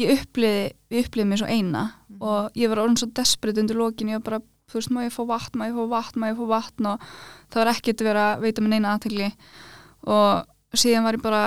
[0.00, 0.62] ég uppliði
[0.94, 1.82] ég uppliði mig svo eina
[2.20, 5.14] og ég var orðin svo desperate undir lokin ég var bara, þú veist, má ég
[5.14, 7.04] fá vatn, má ég fá vatn má ég fá vatn og
[7.50, 9.28] það var ekkert vera að veita mér neina aðtegli
[10.06, 11.42] og síðan var ég bara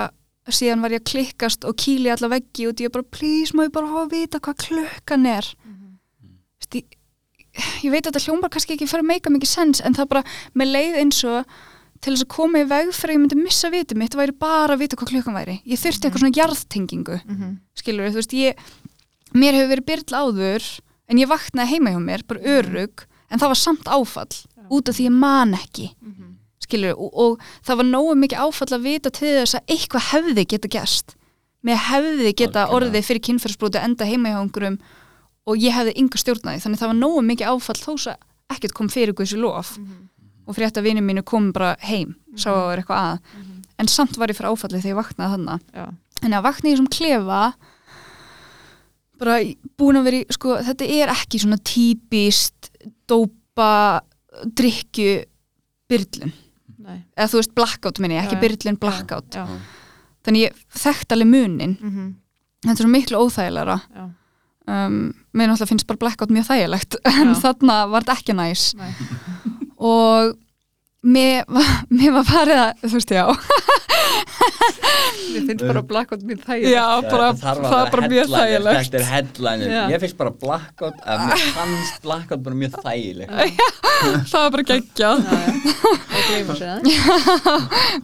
[0.52, 3.72] síðan var ég að klikkast og kýli alla veggi og ég bara, please, má ég
[3.72, 5.54] bara fá að vita hvað klukkan er?
[6.60, 6.84] Vist, ég,
[7.84, 10.22] ég veit að þetta hljómar kannski ekki fyrir meika mikið sens en það bara,
[10.54, 11.44] með leið eins og
[12.04, 14.74] til þess að koma í veg fyrir að ég myndi missa vitið mitt væri bara
[14.76, 15.54] að vita hvað klukkan væri.
[15.64, 17.58] Ég þurfti eitthvað svona jarðtengingu Mhm.
[17.74, 18.54] skilur þú veist, ég
[19.32, 23.48] mér hefur verið byrl áður en ég vaknaði heima hjá mér, bara örug en það
[23.48, 24.36] var samt áfall,
[24.70, 25.94] út af því ég man ekki.
[26.02, 26.33] Mhm.
[26.64, 30.44] Skilur, og, og það var nógu mikið áfall að vita til þess að eitthvað hefði
[30.54, 31.14] geta gæst
[31.64, 32.74] mér hefði geta Algjörlega.
[32.76, 34.78] orðið fyrir kynferðsbróti enda heima hjá einhverjum
[35.46, 38.14] og ég hefði yngur stjórnaði, þannig það var nógu mikið áfall þó svo
[38.52, 40.08] ekkert kom fyrir Guðs lof Mhm.
[40.46, 43.18] og fyrir þetta vinið mínu kom bara heim sá að það var eitthvað að.
[43.78, 45.86] En samt var ég fyrir áfalli þegar ég vaknaði þannig Já.
[46.22, 47.54] en að vakna í þessum klefa
[49.18, 52.70] bara í- búin að vera í sko, þetta er ekki svona típist
[53.08, 54.02] dópa
[54.44, 55.24] drikju
[55.88, 56.32] byrlun,
[56.84, 56.98] Nei.
[57.16, 58.42] eða þú veist blackout minni, ekki Já, já.
[58.44, 59.46] byrlun blackout Já.
[60.24, 62.14] þannig ég þekkt alveg munin Mhm.
[62.66, 64.04] þetta er svo miklu óþægilega Já.
[64.68, 67.40] um, mér náttúrulega finnst bara blackout mjög þægilegt en Já.
[67.42, 68.74] þarna var þetta ekki næs
[69.92, 70.36] og
[71.04, 71.44] mér,
[71.90, 73.24] mér var farið að þú veist já,
[75.32, 76.74] Mér finnst bara blackout mér þægilegt.
[76.76, 79.68] já bara, það er bara mjög headliner, þægilegt Þetta er headliner.
[79.90, 83.28] Mér finnst bara blackout að mér fannst blackout bara mjög þægileg
[84.28, 85.16] það var bara geggjað.
[85.24, 86.76] Og gleyma sér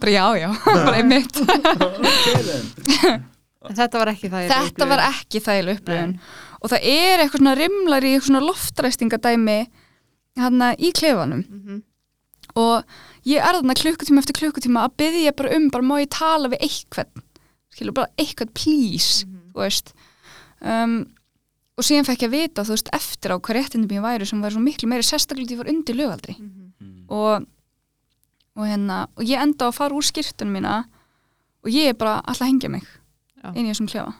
[0.01, 0.51] bara já, já,
[0.87, 1.35] bara einmitt
[3.71, 4.49] þetta var ekki það.
[4.55, 6.15] þetta var ekki þægileg upplifun
[6.61, 9.59] og það er eitthvað svona rimlar í eitthvað svona loftræstingadæmi
[10.41, 11.79] hann í klefanum Mhm.
[12.61, 12.85] og
[13.29, 16.65] ég er þarna klukkutíma eftir klukkutíma að byggja bara um, bara má ég tala við
[16.67, 17.11] eitthvað
[17.75, 19.93] skilur bara eitthvað please þú veist.
[20.61, 20.95] Um,
[21.79, 24.43] og síðan fekk ég að vita þú veist eftir á hvað réttindi mér væri sem
[24.45, 26.37] væri svo miklu meiri sérstaklega því ég var undir lögaldri.
[26.39, 27.05] Mhm.
[27.11, 27.47] og,
[28.57, 30.75] og hérna og ég enda að fara úr skýrtunum mína
[31.65, 33.53] og ég er bara alltaf að hengja mig Já.
[33.55, 34.15] inn í þessum klefa.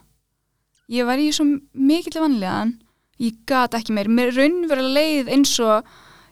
[0.91, 2.77] Ég var í svo mikill vanlegan
[3.21, 5.85] ég gat ekki meir, mér raunverulega leið eins og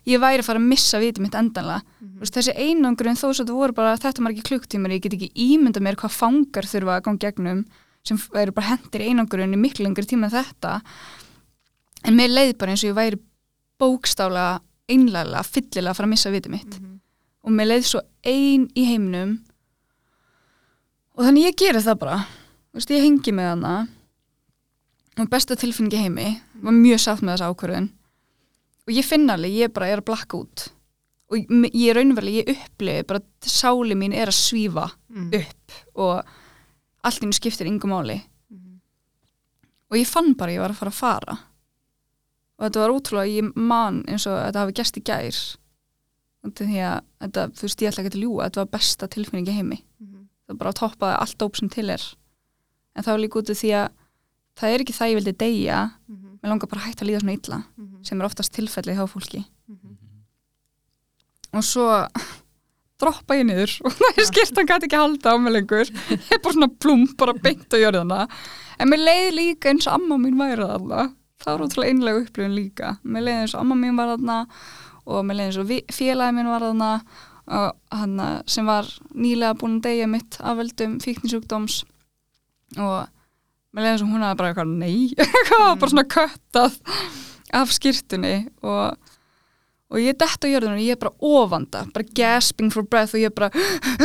[0.10, 1.84] ég væri að fara að missa vitið mitt endanlega.
[2.00, 5.30] Þú veist, þessi einangrun þó svo þetta voru bara þetta margir klukktímar, ég get ekki
[5.36, 7.66] ímynda mér hvað fangar þurfa að ganga gegnum
[8.08, 10.80] sem eru bara hendir einangrun í miklu lengri tíma en þetta.
[12.08, 13.22] En mér leið bara eins og ég væri
[13.80, 16.80] bókstálega, einlega, fyllilega að fara að missa vitið mitt.
[16.80, 16.96] Mhm.
[17.40, 19.40] og mér leið svo ein í heiminum.
[21.16, 22.28] Og þannig ég geri það bara.
[22.74, 23.88] Veist, ég hengi með hana.
[25.18, 26.42] Og besta tilfinningi heimi.
[26.62, 27.90] Var mjög sátt með þessa ákvörðun
[28.90, 30.68] og ég finna alveg, ég bara er að blakka út
[31.30, 35.34] og ég er raunverulega, ég upplifi bara að sáli mín er að svífa Mhm.
[35.36, 36.26] upp og
[37.04, 38.80] allt innu skiptir yngum máli Mhm.
[39.92, 41.38] og ég fann bara ég var að fara að fara
[42.60, 45.58] og þetta var ótrúlega ég man eins og þetta hafi gæst í gær
[46.50, 49.54] því að þetta, þú veist ég ætla ekki að ljúga þetta var besta tilfinning í
[49.58, 50.28] heimi Mhm.
[50.50, 52.02] það bara að toppa allt dóp sem til er
[52.96, 53.90] en það var líka út af því að
[54.58, 56.29] það er ekki það ég vildi deyja Mhm.
[56.42, 58.04] Mér langar bara að hætta að líða svona illa Mhm.
[58.06, 59.46] sem er oftast tilfellið hjá fólki.
[59.68, 59.96] Mhm.
[61.54, 61.86] og svo
[63.00, 65.88] droppa ég niður og það er skilt hann gæti ekki halda á mig lengur.
[66.12, 68.28] Ég er bara svona plúm, bara beint á jörðina.
[68.80, 71.14] En mér leið líka eins amma mín væri þarna.
[71.40, 72.92] Það var útrúlega einlega upplifun líka.
[73.04, 74.38] Mér leið eins amma mín var þarna
[75.08, 76.92] og mér leið eins og félagi mín var þarna
[77.50, 78.84] og hann sem var
[79.16, 81.80] nýlega búin að deyja mitt af veldum fíknisjúkdóms.
[82.78, 83.08] Og
[83.74, 86.80] mér leiði eins og hún hafði bara eitthvað nei, eitthvað, bara svona köttað
[87.60, 88.34] af skýrtunni
[88.66, 89.14] og,
[89.90, 93.24] og ég dett á jörðinu og ég er bara ofanda, bara gasping for breath og
[93.24, 93.52] ég er bara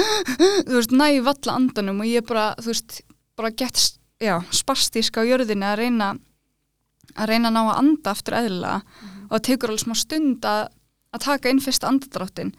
[0.68, 3.00] þú veist, næ valla andanum og ég er bara, þú veist,
[3.38, 3.82] bara gett
[4.54, 6.14] spastísk á jörðinu að reyna
[7.14, 8.78] að reyna að ná að anda aftur eðlilega
[9.24, 10.62] og það tekur alveg smá stund að,
[11.14, 12.54] að taka inn fyrsta andadráttin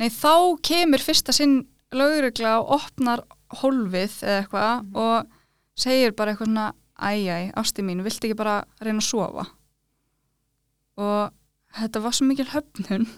[0.00, 1.62] nei þá kemur fyrsta sinn
[1.94, 3.24] lögregla og opnar
[3.60, 5.40] hólfið eða eitthvað og
[5.78, 9.46] segir bara eitthvað svona æjæ, ásti mín, viltu ekki bara reyna að sofa?
[11.00, 11.32] Og
[11.74, 13.08] þetta var svo mikil höfnun.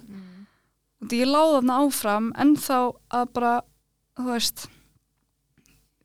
[1.02, 2.78] Og því ég láði þarna áfram en þá
[3.12, 3.54] að bara
[4.16, 4.68] þú veist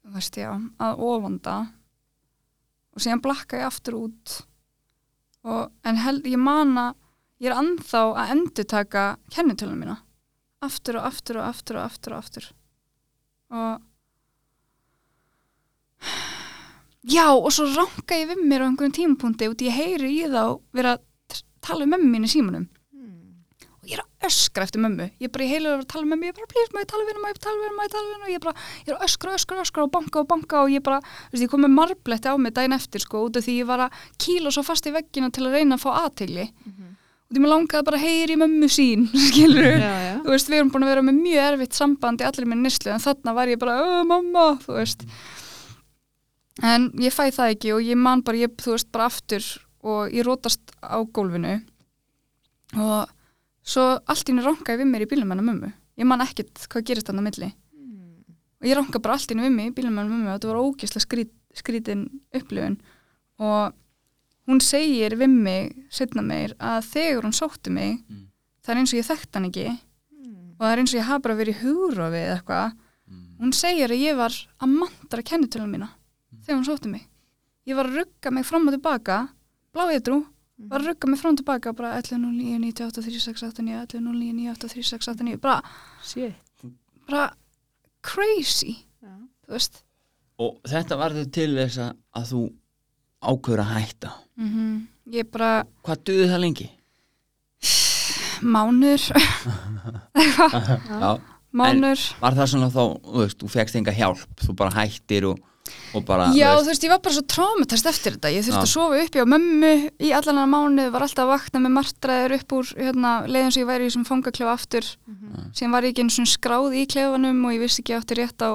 [0.01, 0.49] þú veist já,
[0.81, 1.57] að ofanda.
[2.91, 4.41] Og síðan blakka ég aftur út.
[5.47, 6.91] Og, en held, ég mana
[7.41, 9.97] ég er anþá að endur taka kennitölunum mína.
[10.61, 12.49] Aftur og aftur og aftur og aftur og aftur.
[13.51, 13.71] Og
[17.07, 20.59] já og svo ranka ég við mér á einhverjum tímapunkti og ég heyri í þá
[20.75, 22.67] vera að tala um mömmu mín í símanum.
[23.81, 25.07] Og ég er að öskra eftir mömmu.
[25.17, 26.27] Ég bara í heilu að tala um mömmu.
[26.29, 28.25] Ég bara please ég tala við má ég tala við má ég tala við hana?
[28.27, 28.53] Og ég bara,
[28.85, 31.45] ég er að öskra, öskra, öskra og banka og banka og ég bara, þú veist,
[31.47, 33.97] ég kom með marbletti á mig daginn eftir sko, út af því ég var að
[34.21, 36.45] kýla svo fast í veggina til að reyna að fá aðtegli
[37.31, 40.15] og því mér langaði bara að heyri mömmu sín skilur já, já.
[40.21, 42.91] þú veist, við erum búin að vera með mjög erfitt samband í allir minn nýslu,
[42.93, 45.05] en þarna var ég bara "Ö, mamma, þú veist
[46.59, 49.45] en ég fæ það ekki og ég man bara, ég, þú veist, bara aftur
[49.81, 51.61] og ég rótast á gólfinu.
[52.77, 53.09] Og
[53.63, 55.71] svo allt í henni rankaði við mér í bílum hennar mömmu.
[55.99, 57.51] Ég man ekkert hvað gerist þarna á milli.
[58.61, 60.51] Og ég ranka bara allt í henni við mig í bílum hennar mömmu og þetta
[60.51, 62.03] var ógislega skrít, skrítin
[62.35, 62.77] upplifun.
[63.41, 63.73] Og
[64.47, 68.27] hún segir við mig setna meir að þegar hún sótti mig Mm.
[68.61, 69.67] það er eins og ég þekkt hann ekki.
[70.59, 72.77] Og það er eins og ég hafa bara verið í hugrófi eða eitthvað.
[73.41, 74.29] Hún segir að ég var
[74.61, 75.89] að mantra kennitölum mína
[76.45, 77.07] þegar hún sótti mig.
[77.69, 79.17] Ég var að rugga mig fram og tilbaka
[79.75, 80.17] bláið drú,
[80.71, 85.61] var að rugga mig fram og tilbaka bara 11.09.98.36.89 11.09.98.36.89 bara,
[87.09, 87.25] bara
[88.01, 88.77] crazy.
[89.01, 89.13] Já.
[89.45, 89.83] þú veist.
[90.41, 92.41] Og þetta var þau til þess að, þú
[93.21, 94.15] ákveður að hætta.
[94.41, 96.67] Mm ég bara hvað duði það lengi?
[98.41, 99.01] mánur
[101.01, 101.11] Já.
[101.53, 105.41] mánur var það svona þá, þú veist, þú fegst enga hjálp þú bara hættir og
[106.07, 108.31] bara Já, þú þú veist, ég var bara svo traumatist eftir þetta.
[108.31, 108.67] Ég þurfti Já.
[108.67, 112.35] að sofa uppi á mömmu í allan að mánuð, var alltaf að vakna með martræður
[112.37, 114.87] upp úr hérna, leiðin sem ég væri í sem fangaklefa aftur.
[115.51, 118.39] Síðan var ég ekki einu svona skráð í klefanum og ég vissi ekki átti rétt
[118.47, 118.51] á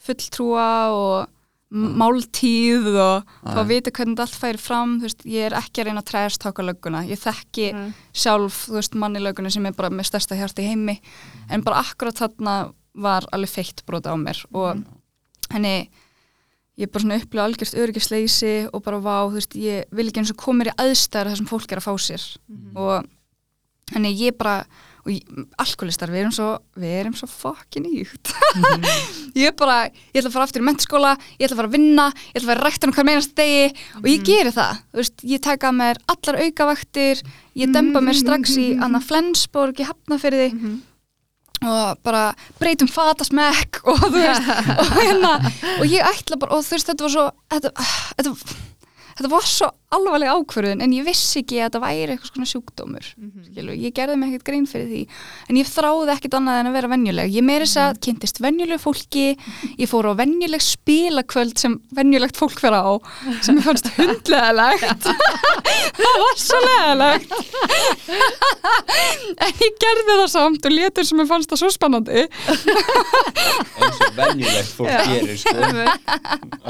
[0.00, 1.28] fulltrúa og
[1.70, 3.68] m- máltíð og þá Nei.
[3.68, 4.94] vita hvernig þetta allt færi fram.
[5.02, 7.04] Veist, ég er ekki að reyna að træðast taka lögguna.
[7.06, 7.92] Ég þekki Nei.
[8.16, 10.96] sjálf, veist, manni lögguna sem er bara með stærsta hjarti í heimi.
[11.50, 14.80] En bara akkurat þarna var alveg feitt brota á mér og
[15.52, 15.88] henni
[16.80, 20.34] ég bara svona upplifa algjörst öryggisleysi og bara vá, þú veist, ég vil ekki eins
[20.34, 22.28] og koma mér í aðstæður þar sem fólk er að fá sér.
[22.78, 23.10] Og
[23.94, 24.62] henni ég bara
[25.00, 25.24] og ég,
[25.60, 26.48] alkoholistar, við erum svo
[26.80, 28.32] við erum svo fucking ígt
[29.38, 31.76] ég er bara, ég ætla að fara aftur í mentaskóla ég ætla að fara að
[31.76, 33.64] vinna, ég ætla að fara að rækta um hver meinast degi
[34.02, 34.82] og ég geri það.
[34.90, 37.24] Þú veist, ég taka mér allar aukavaktir
[37.62, 40.50] ég demba mér strax í Anna Flensborg í Hafnafyrði
[41.60, 42.22] og bara
[42.60, 44.48] breytum fatasmekk og þú veist
[44.80, 45.32] og, hérna,
[45.76, 47.72] og ég ætla bara og þú veist þetta var svo þetta,
[48.16, 48.58] þetta,
[49.18, 53.06] þetta var svo alvarleg ákvörðun en ég vissi ekki að þetta væri eitthvað svona sjúkdómur
[53.48, 55.00] skilu, ég gerði mig ekkert grein fyrir því
[55.50, 57.32] en ég þráði ekkert annað en að vera venjuleg.
[57.34, 59.24] Ég meiri þess að kynntist venjuleg fólki
[59.80, 62.86] ég fór á venjuleg spilakvöld sem venjulegt fólk fer á
[63.42, 65.08] sem ég fannst hundlegalegt
[66.00, 67.34] það var svo legalegt
[69.42, 72.26] en ég gerði það samt og létur sem ég fannst það svo spennandi.
[73.80, 75.02] Eins og venjulegt fólk Já.
[75.10, 75.58] gerir sko.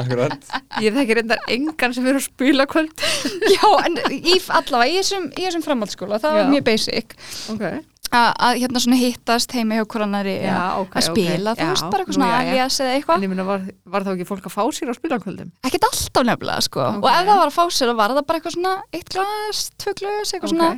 [0.01, 0.51] akkurat.
[0.81, 3.10] Ég þekki reyndar engan sem eru að spila kvöld
[3.57, 6.51] já, en í, allavega í þessum, í þessum framhaldsskóla, það var Já.
[6.55, 7.17] mjög basic.
[7.55, 7.65] Ok.
[8.11, 11.61] Að, að hérna svona hittast heima hjá hvorannari Já, að spila, ok.
[11.61, 14.27] þú veist, bara eitthvað svona alias eða En eitthvað ég minna, var, var þá ekki
[14.27, 15.53] fólk að fá sér á spilakvöldum?
[15.63, 16.87] ekkert alltaf nefnilega, sko.
[16.99, 19.61] Og ef það var að fá sér, þá var það bara eitthvað svona eitt glas,
[19.79, 20.71] tvö glas, eitthvað svona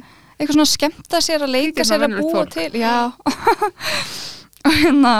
[0.42, 2.94] eitthvað svona skemmta sér að leika sér að búa til já.
[4.68, 5.14] Og hérna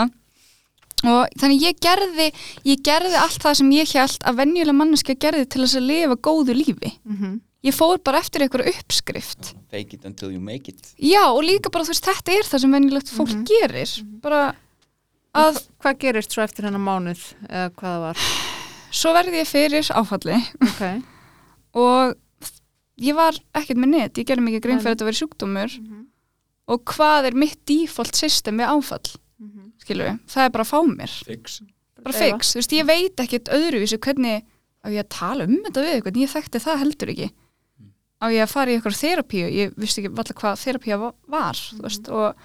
[1.03, 2.27] og þannig ég gerði
[2.65, 6.15] ég gerði allt það sem ég held að venjuleg manneska gerði til þess að lifa
[6.29, 7.39] góðu lífi Mm -hmm.
[7.63, 11.69] ég fór bara eftir einhverju uppskrift fake it until you make it já og líka
[11.71, 13.43] bara þú veist þetta er það sem venjulegt fólk Mhm.
[13.45, 14.55] gerir bara
[15.35, 18.17] að Hvað gerist svo eftir hennar mánuð eða hvað það var?
[18.91, 21.03] svo verði ég fyrir áfalli Ok.
[21.73, 22.15] og
[23.01, 26.05] ég var ekkert með net, ég gerði mikið grein fyrir að þetta verið sjúkdómur Mhm.
[26.67, 29.71] og hvað er mitt default system við áfall Mhm.
[29.83, 31.13] skilur við, það er bara að fá mér.
[31.27, 31.61] Fix.
[32.03, 34.43] Bara fix, þú veist, ég veit ekkert öðruvísu hvernig
[34.83, 37.29] á ég að tala um þetta við eitthvað, ég þekkti það heldur ekki.
[38.23, 41.53] Á ég að fara í eitthvað þerapíu ég vissi ekki valla hvað þerapíu var, var
[41.59, 42.35] þú veist, og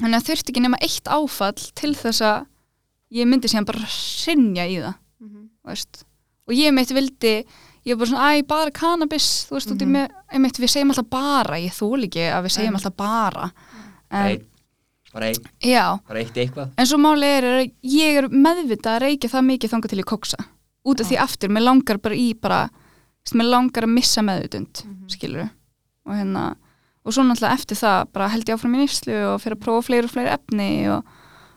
[0.00, 2.46] þannig að þurfti ekki nema eitt áfall til þess að
[3.18, 4.94] ég myndi síðan bara sinja í það
[5.64, 6.04] þú veist.
[6.48, 7.32] og ég meitt vildi
[7.88, 10.68] ég var bara svona, æ, bara cannabis þú veist, út í með, ég meitt, við
[10.74, 13.52] segjum alltaf bara ég þól ekki að við segjum alltaf bara.
[14.10, 14.44] En,
[15.14, 16.70] bara einn, já, bara eitt eitthvað.
[16.76, 20.08] En svo máli er að ég er meðvitað að reykja það mikið þangað til ég
[20.12, 20.40] koksa
[20.88, 22.62] út af því aftur, mér langar bara í bara,
[23.22, 25.48] veist, mér langar að missa meðvitund skilur
[26.08, 26.44] og hérna,
[27.04, 29.86] og svo náttúrulega eftir það bara held ég áfram í nýslu og fyrir að prófa
[29.88, 31.14] fleiri og fleiri efni og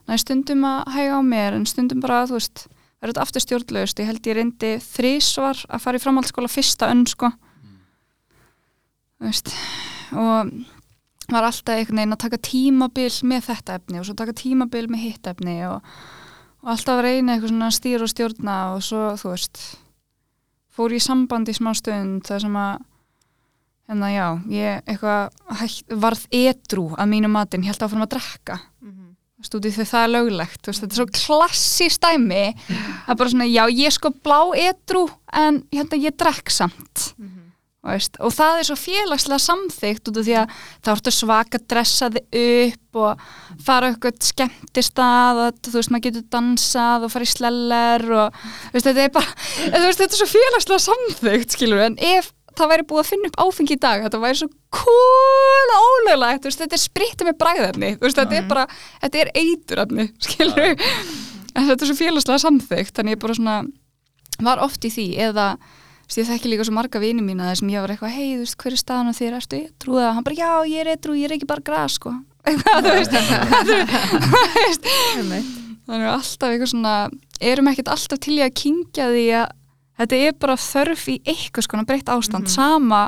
[0.09, 2.65] næ stundum að hæga á mér en stundum bara, þú veist,
[3.01, 4.01] verður þetta aftur stjórnlaust.
[4.01, 7.31] Ég held ég reyndi þrísvar að fara í framhaldsskóla fyrsta önn sko.
[9.21, 9.53] Þú veist
[10.17, 10.51] og
[11.31, 15.05] var alltaf einhvern veginn að taka tímabil með þetta efni og svo taka tímabil með
[15.07, 15.91] hitt efni og,
[16.63, 19.63] og alltaf reyna eitthvað svona stýra og stjórna og svo, þú veist
[20.71, 22.87] fór ég samband í smá stund það sem að
[23.91, 28.59] hérna já, ég eitthvað varð edru að mínu matinn, held áfram að drekka.
[29.41, 32.43] Veist, út í því það er löglegt veist, þetta er svo klassist dæmi
[33.09, 37.15] að bara svona, já, ég sko blá edru en hérna, ég drekk samt.
[37.17, 37.40] Þú
[37.81, 40.51] veist, og það er svo félagslega samþygt út af því að
[40.85, 43.23] það ertu svaka að dressa þig upp og
[43.65, 48.37] fara eitthvað skemmtist að þú veist, maður getur dansað og fara í sleller og
[48.75, 49.33] veist, þetta er bara
[49.87, 53.41] veist, þetta er svo félagslega samþygt skilur, en ef það væri búið að finna upp
[53.47, 54.51] áfengi í dag þetta væri svo
[56.37, 58.69] þú veist, þetta er sprittið með bræðarni þetta er bara,
[59.01, 60.75] þetta er eiturarni skilur,
[61.55, 63.61] en þetta er svo félagslega samþygt, þannig ég bara svona
[64.41, 65.53] var oft í því, eða
[66.19, 68.57] ég þekki líka svo marga vini mína þar sem ég var eitthvað, hei, þú veist,
[68.59, 71.35] hver er staðan á þér, ertu trúða, hann bara, já, ég er eitthvað, ég er
[71.37, 72.11] ekki bara gras, sko.
[72.51, 73.13] Eitthvað, þú veist,
[73.61, 75.59] þú veist
[75.91, 76.93] þannig er alltaf eitthvað svona
[77.51, 79.47] erum ekkert alltaf til í að kingja því að
[80.01, 83.01] þetta er bara þörf í eitthvað skona breytt ástand, sama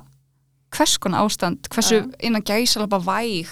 [0.73, 2.09] hvers konar ástand, hversu Já.
[2.25, 3.51] innan gæsalapa væg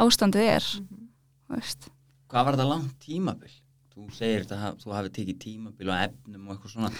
[0.00, 1.88] ástandið er þú veist.
[2.32, 3.54] Hvað var það langt tímabil?
[3.96, 6.90] Þú segir þetta, þú hafi tekið tímabil og efnum og eitthvað svona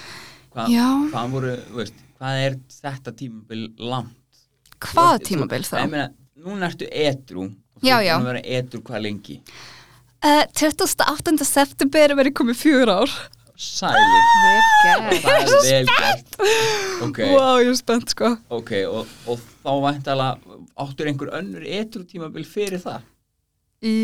[0.56, 0.66] Hva.
[1.12, 4.42] Hvað voru, veist, hvað er þetta tímabil langt?
[4.86, 5.76] hvað tímabil þá?
[5.84, 6.08] Ég meina,
[6.44, 9.40] núna ertu edru og þú búin að vera edru hvað lengi
[10.26, 11.44] Uh, 28.
[11.44, 13.10] september verið komið fjör ár
[13.60, 15.20] Sælir, Vel gert.
[15.22, 16.38] það er vel gert
[17.04, 22.02] Ok, wow, ég er spennt sko ok og, og þá væntalega áttur einhver önnur edru
[22.08, 23.04] tímabil fyrir það
[23.84, 23.94] í,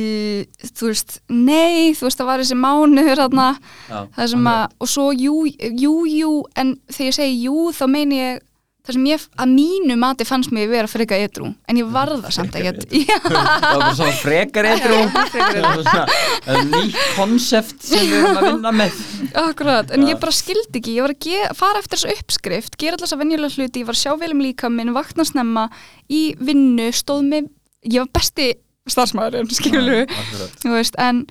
[0.68, 3.48] þú veist, nei þú veist, það var þessi mánuður þarna
[3.88, 7.84] Já, það sem að, og svo jú, jú, jú en þegar ég segi jú þá
[7.92, 8.42] meini ég
[8.82, 12.56] það sem ég, að mínu mati fannst mig vera freka edru, en ég varða samt
[12.58, 18.72] já, Það var svona frekar edru Það er nýtt konsept sem við erum að vinna
[18.80, 18.98] með.
[19.44, 23.06] Akkurat, en ég bara skildi ekki ég var að fara eftir þessu uppskrift gera alltaf
[23.06, 25.68] þessa venjulega hluti, ég var að sjá vel um líka minn vakna snemma
[26.10, 27.50] í vinnu stóð með,
[27.86, 28.50] ég var besti
[28.90, 30.06] starfsmæðurinn, skilur
[30.74, 31.26] veist, en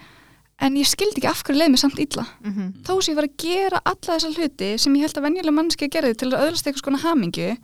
[0.62, 2.24] en ég skildi ekki af hverju leið mér samt illa.
[2.46, 2.84] Mhm.
[2.86, 5.88] þó sem ég var að gera alla þessa hluti sem ég held að venjulega mannski
[5.88, 7.58] að gera til að öðlast eitthvað skona hamingju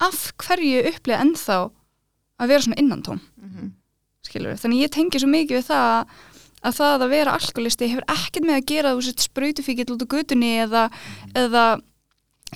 [0.00, 1.58] af hverju upplýða ennþá
[2.38, 3.72] að vera svona innantóm Mhm.
[4.22, 6.06] skilur þannig ég tengi svo mikið við það
[6.62, 10.12] að það að vera alkoholisti hefur ekkert með að gera þú veist sprautufíkill út á
[10.14, 10.90] götunni eða,
[11.34, 11.80] eða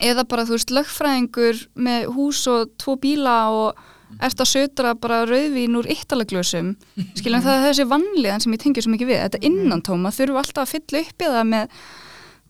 [0.00, 3.74] eða bara þú veist lögfræðingur með hús og tvo bíla og
[4.20, 6.74] ert að sötra bara rauðvín úr yttalaglösum
[7.18, 9.20] skiljum það er þessi vanlíðan sem ég tengi svo mikið við.
[9.24, 11.68] Þetta innantóma þurfum alltaf að fylla upp í það með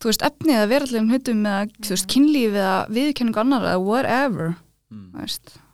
[0.03, 4.53] þú veist efni eða verallegum hlutum eða þú veist kynlíf eða viðurkenningu annar eða whatever
[4.93, 5.09] Mm.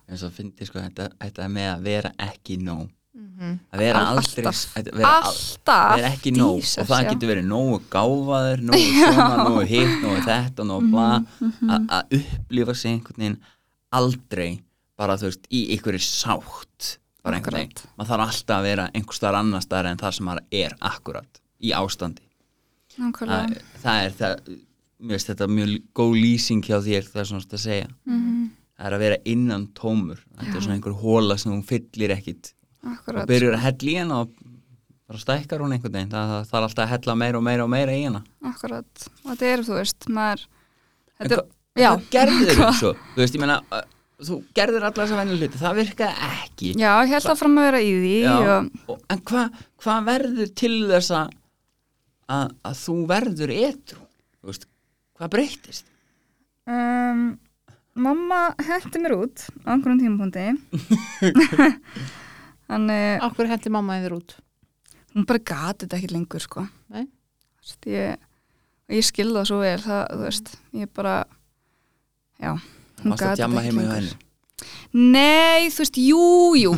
[0.08, 2.86] En svo fyndi sko þetta, þetta með að vera ekki nóg.
[3.14, 3.58] Mhm.
[3.74, 4.76] að vera Al- aldrei alltaf.
[4.78, 5.96] að vera, al- alltaf.
[5.96, 6.56] vera ekki nóg.
[6.60, 7.08] Jesus, og það já.
[7.10, 11.08] getur verið nógu gáfaður nógu svona, nógu hitt, nógu þetta nógu bla,
[11.40, 13.38] Mhm, að- að upplifa sig einhvern veginn
[13.92, 14.60] aldrei
[15.00, 16.90] bara þú veist, í einhverju sátt
[17.24, 20.28] bara einhvern veginn, maður þarf alltaf að vera einhver staðar annar staðar en það sem
[20.28, 22.24] maður er akkurat í ástandi.
[23.00, 24.54] Það, það er það
[25.00, 27.90] mér finnst þetta mjög góð lýsing hjá þér það er svona að segja.
[28.08, 28.40] Mhm,
[28.76, 30.22] það er að vera innan tómur.
[30.38, 32.52] Þetta er svona einhver hóla sem hún fyllir ekkit.
[32.84, 33.28] Og Akkurat.
[33.28, 34.34] byrjur að hella í hana og
[35.10, 36.12] bara stækkar hún einhvern veginn.
[36.12, 38.22] Það, það þarf alltaf að hella meira og meira og meira í hana.
[38.52, 39.08] Akkurat.
[39.24, 40.44] Og þetta er, þú veist, maður
[41.20, 41.48] En þetta er,
[41.84, 42.92] já, hvað gerður þú svo?
[43.14, 43.58] Þú veist, ég meina,
[44.26, 46.72] þú gerður allar þessar venju hluti það virkaði ekki.
[46.80, 50.52] Já, held að fram að vera í því Já, og, og, en hvað hva verður
[50.62, 51.36] til þess að
[52.30, 54.68] að að þú verður etru þú veist,
[55.18, 55.88] hvað breytist
[56.70, 57.24] um,
[58.00, 60.46] mamma hætti mér út á einhverjum tímapunkti.
[62.70, 64.36] Þannig Akkur hendi mamma yfir út?
[65.14, 66.64] hún bara gati þetta ekki lengur sko.
[66.94, 67.06] Nei.
[67.60, 68.20] Vist, ég,
[68.94, 71.14] ég skil það svo vel það, þú veist, ég bara
[72.40, 72.52] já,
[73.02, 74.18] hún Varst að djamma heima hjá henni?
[74.90, 76.24] Nei, þú veist, jú,
[76.58, 76.72] jú.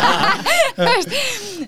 [0.76, 1.14] Þú veist,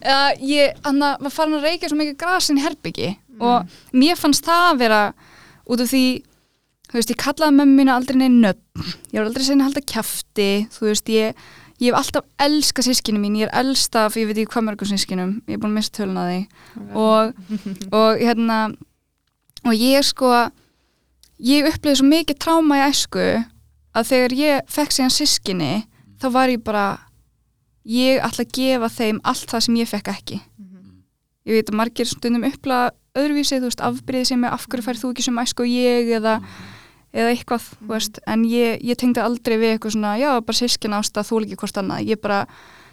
[0.02, 3.12] uh, ég, að var farin að reykja svo mikið grasin herbyggi
[3.42, 5.00] og mér fannst það að vera
[5.70, 6.04] út af því
[6.90, 8.88] þú veist, ég kallaði mömmu mína aldrei neinn nöfn.
[9.14, 11.38] Ég var aldrei sinni að halda kjafti þú veist, ég,
[11.80, 14.90] ég hef alltaf elska sískinu mín, ég er elst af, ég veit ekki hvað mörgum
[14.90, 16.42] sískinum, ég er búin að missa tölun að því.
[17.06, 17.32] Og,
[17.94, 18.58] og hérna
[19.62, 20.34] og ég sko
[21.42, 23.26] ég upplýði svo mikið tráma í æsku
[23.92, 25.72] að þegar ég fekk síðan sískinni
[26.20, 26.86] þá var ég bara
[27.88, 30.42] ég ætla að gefa þeim allt það sem ég fekk ekki.
[31.42, 35.02] Ég veit að margir stundum uppla öðruvísi, þú veist, afbríði sem er af hverju færð
[35.02, 36.36] þú ekki sem æsku og ég eða,
[37.10, 40.96] eða eitthvað, þú veist, en ég, ég tengdi aldrei við eitthvað svona, já, bara sískin
[40.96, 42.44] ásta þú ekki hvort annað, ég bara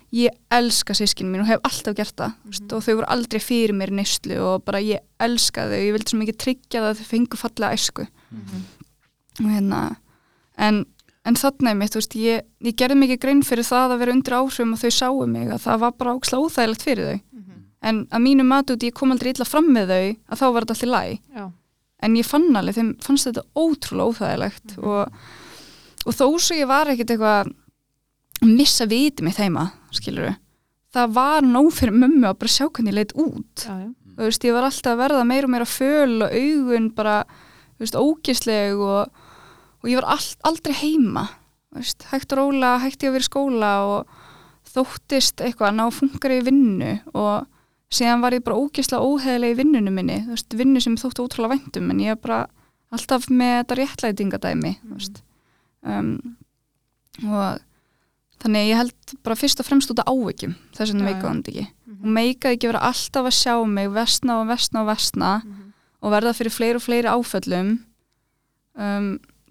[0.09, 2.73] ég elska sískin mín og hef alltaf gert það mm -hmm.
[2.73, 6.17] og þau voru aldrei fyrir mér neyslu og bara ég elska þau, ég vildi svo
[6.17, 8.07] mikið tryggja það að þau fengu fallega æsku.
[9.39, 9.95] Og hérna
[10.59, 10.83] en,
[11.27, 14.37] en þannig mitt, þú veist, ég, ég gerði mikið grein fyrir það að vera undir
[14.39, 17.25] áhrifum og þau sáu mig að það var bara ókslega óþægilegt fyrir þau.
[17.89, 20.65] En að mínu mat út, ég kom aldrei illa fram með þau að þá var
[20.65, 21.45] þetta allir læg
[21.99, 25.17] en ég fann alveg, þeim fannst þetta ótrúlega óþægilegt og,
[26.05, 30.31] og þó svo ég var ekkert eitthvað að missa viti mitt heima skilur
[30.95, 33.65] það var nóg fyrir mömmu að bara sjá hvernig ég leit út.
[33.65, 33.89] Já, já.
[34.15, 37.17] þú veist, ég var alltaf að verða meira og meira föl og augun bara,
[37.77, 39.18] þú veist, ógisleg og,
[39.79, 41.27] og ég var all, aldrei heima
[41.75, 44.19] veist, hægt róla, hægt ég að vera í skóla og
[44.69, 47.47] þóttist eitthvað að ná funkar í vinnu og
[47.93, 51.25] síðan var ég bara ógislega óheðilega í vinnunum minni, þú veist, vinnu sem ég þótti
[51.25, 52.43] ótrúlega væntum, en ég er bara
[52.93, 55.23] alltaf með þetta réttlætingadæmi, veist.
[55.85, 56.13] Um,
[57.25, 57.61] og
[58.43, 61.23] þannig að ég held bara fyrst og fremst út af áveikjum þess vegna Já, meikaði
[61.23, 61.29] já.
[61.29, 61.65] hann þetta ekki.
[61.99, 65.31] Og meikaði ekki vera alltaf að sjá mig vestna og vestna og vestna
[65.99, 67.73] og verða fyrir fleiri og fleiri áföllum.
[68.79, 69.09] Um,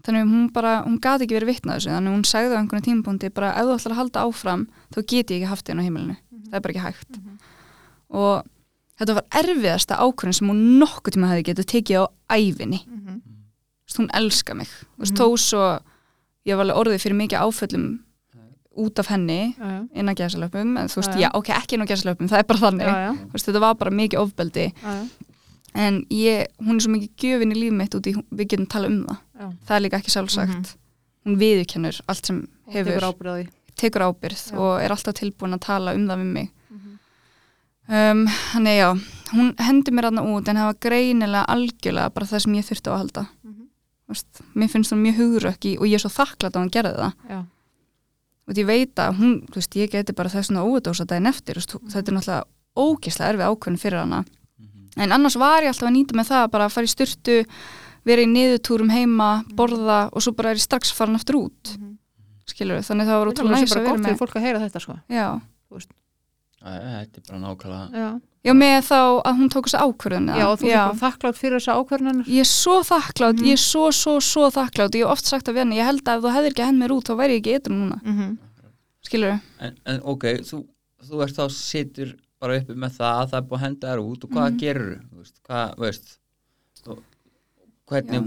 [0.09, 2.61] þannig að hún bara hún gati ekki verið vitnað þessu þannig að hún sagði á
[2.63, 5.83] einhvern tímapunkti bara ef þú ætlar að halda áfram þá get ég ekki haft þinn
[5.83, 6.17] á heimilinu.
[6.49, 7.21] Það er bara ekki hægt.
[8.09, 8.49] Og
[8.99, 12.05] þetta var erfiðasta ákvörðin sem hún nokkuð tíma hefði getið tekið á
[12.39, 12.81] ævinni.
[12.89, 13.21] Mhm.
[13.89, 14.69] Þú veist, hún elska mig.
[14.69, 15.17] Mm -hmm.
[15.17, 15.81] þó svo
[16.47, 17.99] ég var alveg orðið fyrir mikið áföllum
[18.79, 19.55] út af henni
[19.95, 22.59] inn á gæsalöpum en þú veist, Já, ok, ekki inn á gæsalöpum það er bara
[22.59, 22.87] þannig,
[23.33, 24.73] veist, þetta var bara mikið ofbeldi.
[25.75, 27.11] En ég, hún er svo mikið
[29.39, 29.57] um Já.
[29.67, 30.77] það er líka ekki sjálfsagt Mhm.
[31.27, 33.49] hún viðurkennur allt sem Og hefur tekur ábyrgð á því.
[33.79, 36.99] tekur ábyrð og er alltaf tilbúin að tala um það við mig Mhm.
[37.89, 38.89] um, þannig já
[39.33, 42.89] hún hendi mér aðna út en það var greinilega algjörlega bara það sem ég þurfti
[42.91, 43.55] á að halda Mhm.
[44.09, 46.97] Þú veist, mér finnst hún mjög hugrökk og ég er svo þakklátt að hún gerði
[46.97, 47.45] það Já.
[48.49, 51.75] og ég veit að hún, veist, ég geti bara þess að óverdósa daginn eftir, veist,
[51.77, 54.25] þetta er náttúrulega ógislega erfið ákvörðin fyrir hana
[54.97, 57.45] en annars var ég alltaf að nýta með það bara að fara í styrtu,
[58.05, 61.97] vera í niðurtúrum heima, borða og svo bara er ég strax farin aftur út, Mhm.
[62.47, 64.19] skilur þannig það var Það er ótrúlega alveg næs að bara vera gott með fyrir
[64.19, 64.99] fólk að heyra þetta sko.
[65.09, 65.41] já,
[66.59, 68.09] Þetta er bara nákvæmlega Já,
[68.49, 68.97] já, með þá
[69.29, 72.25] að hún tók þessi ákvörðin já þú er bara þakklátt fyrir þessa ákvörðunar.
[72.27, 73.47] ég er svo þakklátt, Mhm.
[73.47, 76.03] ég er svo, svo, svo þakklátt ég hef oft sagt að við henni, ég held
[76.03, 78.17] að ef þú hefðir ekki henn mér út þá væri ég ekki eitthvað núna, Mm
[78.19, 78.39] -hmm.
[79.07, 80.67] skilur en, en ok, þú,
[81.09, 84.03] þú ert þá situr bara uppi með það að það er búið að henda þér
[84.11, 84.59] út og hvað Mhm.
[84.59, 86.18] gerur þú veist, hvað, veist
[87.89, 88.23] hvernig,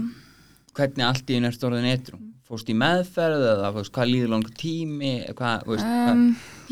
[0.76, 2.20] hvernig allt í einu er stórðin eitru
[2.52, 5.12] fórst í meðferð eða veist, hvað líður langur tími?
[5.38, 6.10] Hvað, veist, hvað?
[6.12, 6.24] Um,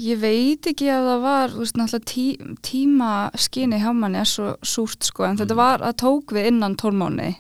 [0.05, 2.25] ég veit ekki að það var veist, tí,
[2.67, 6.77] tíma skinni hjá manni er svo súrt sko en þetta var að tók við innan
[6.81, 7.31] tólmáni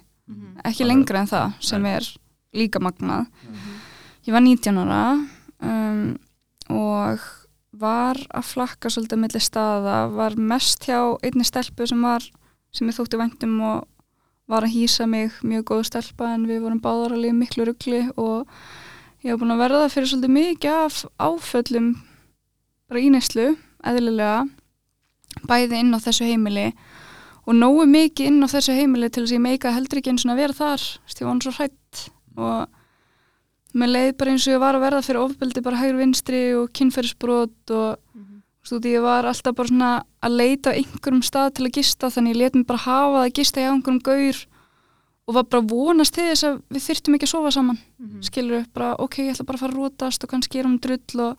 [0.64, 0.88] ekki Alveg.
[0.88, 2.08] lengra en það sem er
[2.56, 3.28] líka magnað.
[4.26, 5.02] Ég var 19 ára
[5.66, 6.02] um,
[6.72, 7.28] og
[7.80, 12.24] var að flakka svolítið milli staða, var mest hjá einni stelpu sem var
[12.74, 13.86] sem ég þótti væntum og
[14.50, 18.48] var að hýsa mig mjög góð stelpa en við vorum báðar alveg miklu ruggli og
[19.22, 21.92] ég hef búin að verða fyrir svolítið mikið af áföllum
[22.90, 23.52] bara í neyslu,
[23.86, 24.48] eðlilega
[25.46, 26.66] bæði inn á þessu heimili
[27.46, 30.26] og nógu mikið inn á þessu heimili til þess að ég meika heldur ekki eins
[30.26, 32.02] og að vera þar veist, ég var svo hrætt
[32.40, 36.42] og mér leið bara eins og ég var að verða fyrir ofbeldi bara hægur vinstri
[36.58, 38.29] og kynferðisbrot og þú
[38.64, 39.90] veist, ég var alltaf bara svona
[40.22, 43.34] að leita einhverjum stað til að gista þannig ég let mér bara hafa það að
[43.40, 44.40] gista hjá einhverjum gaur
[45.30, 48.22] og var bara að vonast til þess að við þyrftum ekki að sofa saman Mhm.
[48.26, 50.78] skilur upp bara, ok, ég ætla bara að fara að rótast og kannski er um
[50.78, 51.36] drull og,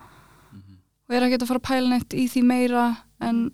[1.09, 3.51] og er ekki að fara að pæla neitt í því meira en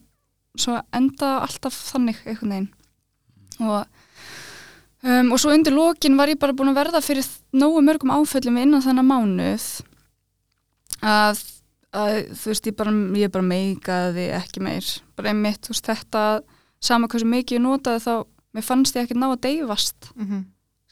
[0.57, 2.69] svo enda alltaf þannig einhvern veginn.
[3.59, 3.85] Og,
[5.03, 8.57] um, og svo undir lokin var ég bara búin að verða fyrir nógu mörgum áföllum
[8.61, 9.81] innan þennan mánuð
[11.01, 11.41] að,
[11.95, 14.91] að þú veist, ég bara, ég bara meikaði ekki meir.
[15.15, 16.25] Bara einmitt, þú veist, þetta
[16.83, 18.13] sama hversu mikið ég notaði þá
[18.57, 20.11] mér fannst ég ekki ná að deyfast.
[20.17, 20.45] Mm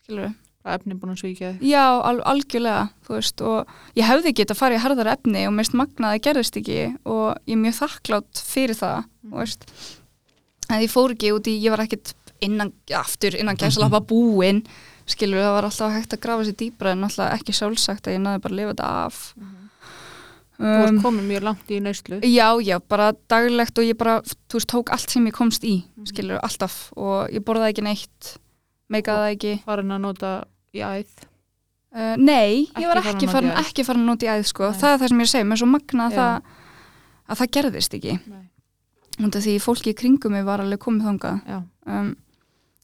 [0.05, 0.33] skilur
[0.65, 1.65] Það efni búin að svíkja þig.
[1.69, 5.53] Já, al algjörlega, þú veist, og ég hefði getað að fara í harðara efni og
[5.53, 9.67] mest magnaði gerðist ekki og ég er mjög þakklátt fyrir það, þú veist,
[10.65, 12.15] en ég fór ekki út í, ég var ekkit
[12.49, 14.63] innan, aftur innan gæsalappa búin,
[15.05, 18.25] skilur, það var alltaf hægt að grafa sér dýbra en alltaf ekki sjálfsagt að ég
[18.25, 19.21] náði bara að lifa þetta af.
[20.55, 22.19] Þú ert Um, komin mjög langt í neyslu.
[22.23, 25.83] Já, já, bara daglegt og ég bara, þú veist, tók allt sem ég komst í,
[26.07, 26.93] skilur, alltaf.
[26.95, 28.29] Og ég borðaði ekki neitt,
[28.87, 29.53] meikaði ekki.
[29.65, 30.31] farin að nota
[30.71, 31.25] í æð?
[31.95, 34.45] Uh, nei, ég var Ekki farin ekki að farin, ekki farin að nota í æð
[34.49, 34.69] sko.
[34.71, 34.79] Nei.
[34.79, 36.61] það er það sem ég segi, mér er svo magna að, það,
[37.27, 38.15] að það gerðist ekki.
[38.31, 38.43] Nei.
[39.25, 41.41] og því fólki í kringum mig var alveg komið þangað.
[41.47, 42.09] Já, um,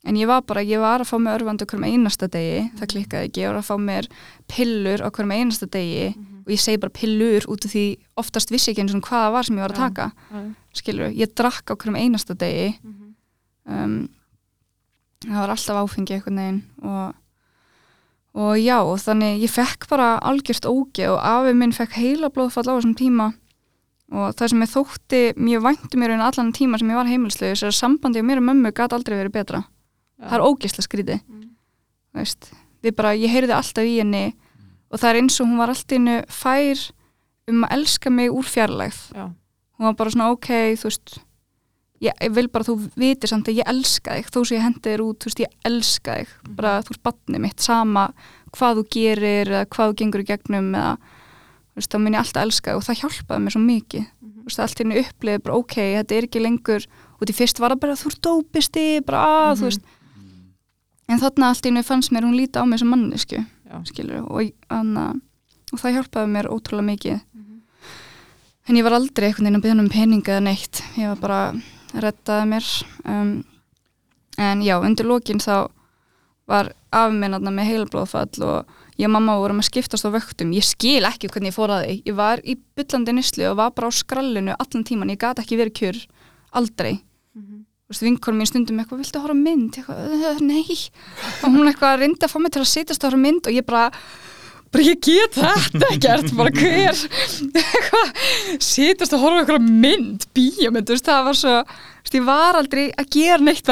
[0.08, 2.92] en ég var bara, ég var að fá mér örvandi okkur um einasta degi, það
[2.96, 3.44] klikkaði ekki.
[3.44, 4.08] Ég var að fá mér
[4.48, 6.12] pillur okkur um einasta degi.
[6.16, 6.41] Mhm.
[6.52, 7.86] Og ég segi bara pillur út af því
[8.20, 10.42] oftast vissi ekki eins og hvað það var sem ég var að taka já,
[10.82, 13.14] skilur, ég drakk okkur um einasta degi mhm.
[13.72, 13.98] um,
[15.24, 17.14] það var alltaf áfengi einhvern veginn og,
[18.36, 22.68] og já, og þannig ég fekk bara algjört ógi og afi minn fekk heila blóðfall
[22.68, 23.32] á þessum tíma
[24.12, 27.56] og það sem ég þótti mjög væntu mér en allan tíma sem ég var heimilslega
[27.56, 30.28] þess að sambandi á mér og mömmu gæti aldrei verið betra Já.
[30.28, 31.22] það er ógislega skrítið
[32.12, 32.26] Mm.
[32.84, 34.34] við bara, ég heyrði alltaf í henni
[34.92, 36.86] og það er eins og hún var alltaf innu fær
[37.52, 39.02] um að elska mig úr fjarlægð.
[39.16, 39.26] Já,
[39.80, 41.22] hún var bara svona ok, þú veist
[42.02, 44.30] ég, ég vil bara að þú vitir samt að ég elska þig.
[44.34, 46.34] Þó sem ég hendi þér út, þú veist, ég elska þig.
[46.58, 48.08] Bara þú ert batnið mitt, sama
[48.52, 50.96] hvað þú gerir eða hvað þú gengur í gegnum eða,
[51.72, 54.10] þú veist, þá mun ég alltaf elska þig og það hjálpaði mér svo mikið.
[54.42, 57.76] Þú veist, allt hérna upplifið bara ok, þetta er ekki lengur og því fyrst var
[57.76, 59.98] það bara, þú dópisti bara, að, þú veist.
[61.12, 63.42] En þarna allt henni fannst mér hún líta á mig sem mannesku,
[63.72, 63.82] já.
[63.88, 65.12] skilur og, anna,
[65.72, 67.22] og það hjálpaði mér ótrúlega mikið.
[67.34, 67.62] Mhm.
[68.68, 70.84] en ég var aldrei einhvern veginn að byrja um peninga eða neitt.
[70.96, 72.68] Ég var bara að rettaði mér.
[73.06, 73.44] Um,
[74.38, 75.72] en já, undir lokin þá
[76.48, 78.66] var afminnaðna með heilblóðfall og
[78.98, 80.54] ég og mamma vorum að skiptast á vöktum.
[80.54, 81.96] Ég skil ekki hvernig ég fór að því.
[82.06, 85.60] Ég var í byllandi nýslu og var bara á skrallinu allan tíman, ég gat ekki
[85.60, 86.02] verið kjur.
[86.54, 87.02] Aldrei
[88.00, 89.76] vinkonum mín stundum eitthvað, viltu horfa á mynd?
[89.76, 90.78] Eitthvað, "Uh, nei,
[91.44, 93.66] og hún eitthvað reyndi að fá mig til að sitjast og horfa mynd og ég
[93.66, 93.92] bara,
[94.72, 96.96] bara ég get þetta ekkert, bara hver?
[97.52, 98.12] Eitthvað,
[98.64, 100.26] sitjast og horfa eitthvað mynd,
[100.96, 103.68] veist, það var svo, veist, ég var aldrei að gera neitt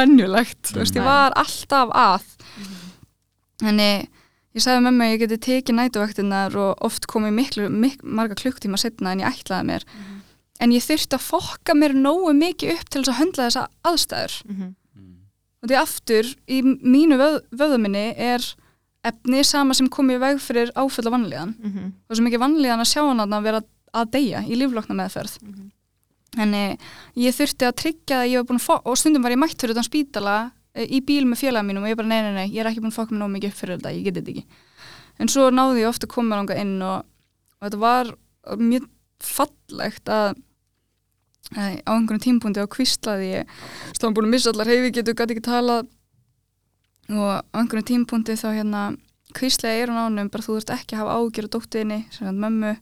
[0.75, 2.27] veist, ég var alltaf að.
[3.59, 4.07] Þannig,
[4.55, 8.77] ég sagði mömmu að ég geti tekið nætuvaktinnar og oft komið miklu, mik marga klukktíma
[8.79, 9.83] setna en ég ætlaði mér
[10.59, 14.35] en ég þurfti að fokka mér nógu mikið upp til þess að höndla þessa aðstæður
[14.49, 14.75] Mhm.
[15.63, 18.39] og því aftur í mínu vöð, vöðuminni er
[19.03, 21.91] efni sama sem kom í veg fyrir áföll af vanlíðan Mhm.
[22.09, 23.61] og svo mikið vanlíðan að sjá hann að vera
[23.93, 25.71] að deyja í líflokna meðferð Mhm.
[26.29, 26.79] Þannig
[27.17, 29.71] ég þurfti að tryggja að ég var búin að og stundum var ég mætt fyrir
[29.73, 32.59] utan spítala eh, í bíl með félaga mínum og ég bara nei, nei, nei, ég
[32.61, 34.43] er ekki búin að fokka mér nóg mikið upp fyrir þetta, ég get þetta ekki.
[35.19, 37.03] En svo náði ég ofta að koma langa inn og,
[37.59, 38.05] og þetta var
[38.57, 38.85] mjög
[39.19, 40.35] fallegt að
[41.55, 43.53] á einhvern tímpundi á kvistlaði ég.
[43.95, 45.87] Stofan búin að missa allar heifi getur gæti ekki talað.
[47.09, 48.83] Og á einhvern tímpundi þá hérna
[49.33, 52.39] kvistlaði er hún ánum bara þú ert ekki að hafa ágjör á dóttiðinni sem hann
[52.43, 52.75] mömmu,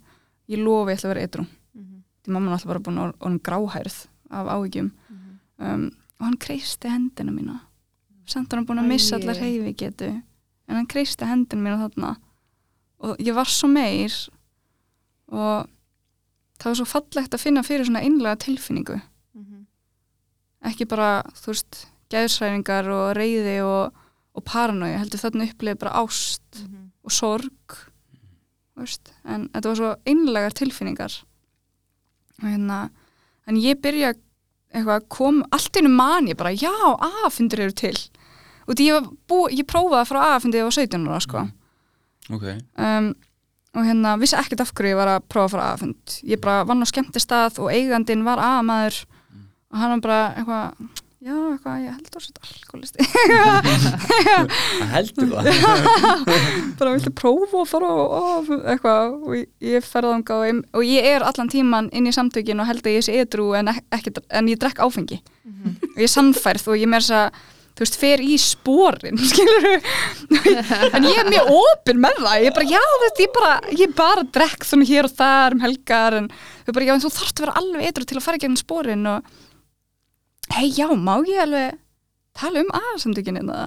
[0.51, 1.45] ég lofi ég ætla að vera eitrú
[1.75, 2.03] Mhm.
[2.23, 3.97] því mamma er alltaf bara búin að orðin gráhærð
[4.31, 4.91] af áhyggjum.
[5.09, 5.39] Mhm.
[5.59, 7.59] um, og hann kreisti hendina mína.
[8.25, 9.21] Samt er hann búin að missa Æi.
[9.21, 10.07] allar heifi getu
[10.67, 12.15] en hann kreisti hendina mína þarna.
[12.99, 14.11] Og ég var svo meir
[15.31, 15.67] og
[16.57, 19.01] það var svo fallegt að finna fyrir svona einlega tilfinningu.
[19.37, 19.65] Mhm.
[20.67, 23.93] ekki bara, þú veist, geðsræfingar og reyði og,
[24.35, 26.91] og paranói heldur þarna upplifið bara ást Mhm.
[27.03, 27.77] og sorg
[28.77, 31.23] veist, en þetta var svo einlegar tilfinningar.
[32.41, 32.89] Og hérna
[33.47, 34.13] en ég byrja
[34.73, 37.95] eitthvað að koma allt í einu man ég bara, já, aðfundir eru til.
[38.67, 41.45] Og því ég, var bú, ég prófaði að fara aðfundir á 17 ára sko.
[42.29, 42.43] Ok,
[42.77, 43.13] um,
[43.75, 46.63] og hérna vissi ekkert af hverju ég var að prófa að fara aðfund ég bara
[46.69, 49.01] vann á skemmtistað og eigandinn var aðamaður
[49.73, 50.93] og hann var bara eitthvað
[51.27, 52.99] já, eitthvað, ég held að þetta alkoholisti
[54.07, 55.45] það heldur það
[56.79, 61.09] bara viltu prófa að fara og, og eitthvað og ég, þangað og, ég- og ég
[61.11, 64.49] er allan tíman inn í samtökin og held að ég sé edru en, ekki, en
[64.51, 65.19] ég drekk áfengi.
[65.47, 65.77] Mhm.
[65.93, 67.43] og ég er sannfærð og ég meir þess að
[67.77, 69.67] þú veist, fer í sporin skilur
[70.97, 72.37] en ég er mjög opinn með það.
[72.41, 73.51] Ég er bara, já, þú veist, ég bara
[73.83, 76.29] ég bara drekk svona hér og þar um helgar en
[76.65, 79.11] þau bara, já, en þú þarft að vera alveg edru til að fara gegn sporin
[79.13, 79.35] og
[80.57, 81.77] hei, já, má ég alveg
[82.37, 83.61] tala um aðsamtökin hérna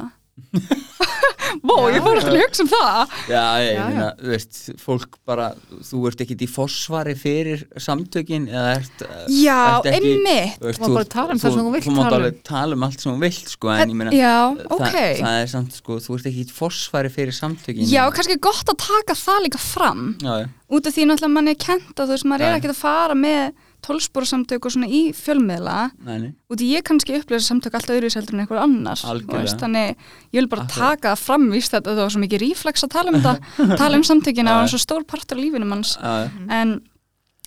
[1.67, 3.15] Vó, ég fór eftir að hugsa um það.
[3.31, 5.49] Já, ég meina, þú veist, fólk bara,
[5.89, 9.05] þú ert ekkit í fósvari fyrir samtökin eða ert,
[9.35, 10.59] Já, ert ekki, einmitt.
[10.61, 12.03] þú veist, Þú um mátt tala um.
[12.21, 14.99] alveg tala um allt sem þú vilt, sko, en ég meina, Já, það, ok.
[15.21, 17.91] það er samt, sko, þú ert ekki í fósvari fyrir samtökin.
[17.91, 20.07] Já, kannski gott að taka það líka fram.
[20.23, 20.37] Já,
[20.71, 23.19] út af því náttúrulega mann er kent að þú veist, maður er ekkert að fara
[23.19, 23.51] með
[23.87, 25.77] tólsporsamtök og svona í fjölmiðla
[26.07, 29.59] nei, nei, út í ég kannski upplýsa samtök alltaf öðruvísi heldur en einhver annars veist,
[29.63, 29.95] þannig
[30.35, 30.99] ég vil bara Akkurat.
[30.99, 34.01] taka það fram víst þetta það var svo mikið ríflex að tala um þetta tala
[34.01, 35.97] um samtökina og svo stór partur af lífinu manns.
[35.97, 36.77] Já, já, en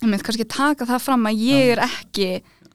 [0.02, 2.28] ég mynd kannski taka það fram að ég er ekki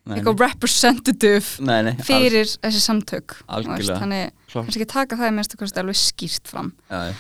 [0.10, 4.00] eitthvað representative nei, nei, fyrir þessi samtök Algjörlega.
[4.02, 6.72] þannig alls, kannski taka það í minnstu kosti alveg skýrt fram.
[6.90, 7.12] Já,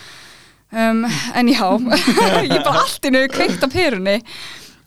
[0.73, 1.03] um,
[1.37, 1.65] en já
[2.47, 4.15] ég er bara allt innu kveikt á perunni.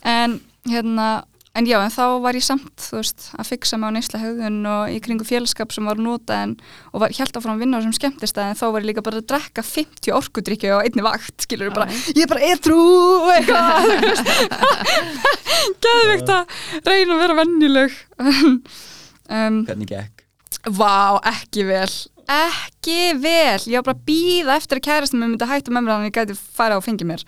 [0.03, 1.09] En hérna
[1.53, 4.61] en já, en þá var ég samt, þú veist, að fixa mig á neysla höfðun
[4.71, 6.55] og í kringu félskap sem var nota en,
[6.93, 9.21] og var hjælt áfram að vinna á sem skemmtist en þá var ég líka bara
[9.21, 12.79] að drekka 50 orkudrykju á einni vakt, skilur bara, ég er bara edru
[13.35, 14.33] eitthvað, þú veist
[15.85, 16.57] geðvikt að
[16.89, 18.01] reyna að vera vennileg
[19.37, 20.27] um, hvernig gekk?
[20.73, 21.91] Vá, ekki vel
[22.31, 25.87] ekki vel, ég var bara að býða eftir að kærastum mér myndi að hætta með
[25.87, 27.25] mér þannig að ég gæti fara og fengið mér.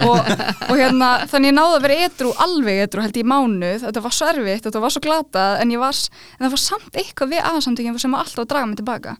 [0.00, 0.30] Og,
[0.70, 3.84] og hérna, þannig ég náði að vera edru alveg edru held ég í mánuð.
[3.86, 6.02] Þetta var svo erfitt, þetta var svo glatað en, ég var,
[6.38, 9.16] en það var samt eitthvað við aðsamtökin sem var alltaf að draga mig tilbaka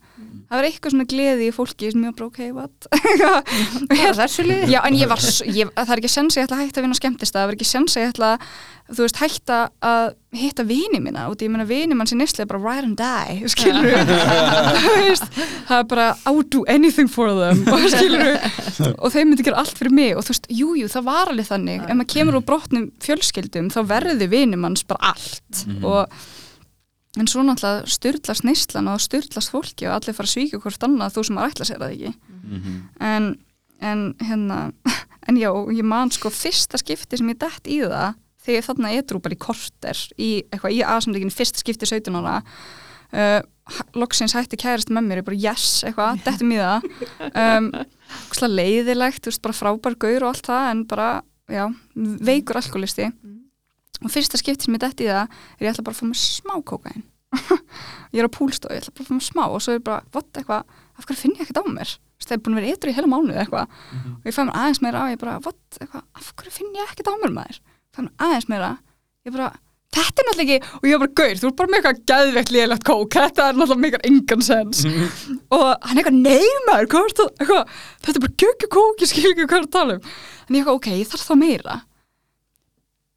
[0.51, 2.89] það var eitthvað svona gleði í fólki sem ég var bara ok, what?
[3.93, 4.73] Bara þessu liði.
[4.73, 6.87] Já, en ég var, ég, það er ekki sens að ég ætla að hætta að
[6.87, 8.49] vinna á skemmtist það er ekki sens að ég ætla að,
[8.91, 10.09] þú veist, hætta að
[10.41, 13.51] hitta vini mína, út í ég meina vini mann sem nýslega bara ride and die,
[13.51, 13.87] skilur
[15.71, 18.35] það er bara I would do anything for them, og skilur
[18.97, 21.51] og þeim myndi gera allt fyrir mig og þú veist, jújú, jú, það var alveg
[21.53, 25.65] þannig, ef maður kemur úr brotnum fjölskyldum, þá verði vini manns bara allt.
[25.87, 26.21] Og
[27.19, 31.17] en svo náttúrulega styrlast neyslan og styrlast fólki og allir fara að svíka hvort annað
[31.17, 32.13] þú sem maður ætla sér það ekki.
[32.41, 32.77] Mhm.
[33.01, 33.31] en,
[33.81, 34.59] en hérna
[35.29, 38.93] en já, ég man sko fyrsta skipti sem ég dætt í það þegar ég þarna
[38.97, 42.39] edru bara í korter í í aðsamleikin fyrsta skipti 17 ára
[43.13, 43.41] uh,
[43.95, 46.87] loksins hætti kærist með mér, ég bara yes eitthvað, dettum í það.
[47.31, 47.69] Um,
[48.51, 51.11] leiðilegt, veist, bara frábær gaur og allt það, en bara,
[51.51, 53.11] já veikur alkoholisti
[54.05, 56.21] og fyrsta skipti sem ég dætt í það er ég ætla bara að fá mér
[56.21, 57.07] smá kókain
[58.15, 60.05] ég er á púlstof, ég ætla bara að fá mér smá og svo er bara,
[60.15, 61.97] what, eitthvað, af hverju finn ég ekkert á mér?
[62.21, 63.75] Það er búin að vera eitthvað í heila mánuð eitthvað.
[64.13, 66.91] Og ég fæ mér aðeins meira á, ég bara, what, eitthvað af hverju finn ég
[66.91, 67.61] ekkert á mér maður?
[67.95, 68.71] Fæ mér aðeins meira,
[69.27, 69.51] ég bara
[69.91, 72.53] þetta er náttúrulega ekki, og ég var bara gaur, þú er bara með eitthvað gæðveikt
[72.55, 74.83] liðlegt kók, þetta er náttúrulega mikar engan sens.
[75.51, 77.27] Og hann er eitthvað, nei maður, hvað er þetta?
[77.41, 77.73] Eitthvað,
[78.05, 80.13] þetta er bara göggu kók, ég skil ekki hvað er að tala um.
[80.47, 81.77] En ég eitthvað, ok, ég þarf þá meira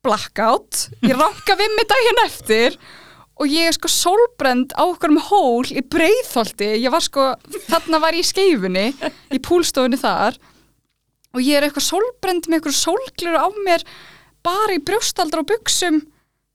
[0.04, 0.88] blackout.
[1.04, 2.78] Ég ranka við mig daginn eftir
[3.40, 6.76] og ég er sko sólbrend á okkur um hól í breiðholti.
[6.84, 7.32] Ég var sko,
[7.70, 8.88] þarna var ég í skeifunni
[9.34, 10.38] í púlstofunni þar
[11.34, 13.86] og ég er eitthvað sólbrend með eitthvað sólglur á mér
[14.46, 16.04] bara í brjóstaldra og buksum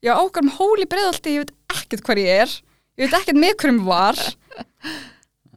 [0.05, 2.55] ég á okkur um hól í breiðholti ég veit ekkert hvar ég er.
[2.99, 4.21] Ég veit ekkert með hverjum var.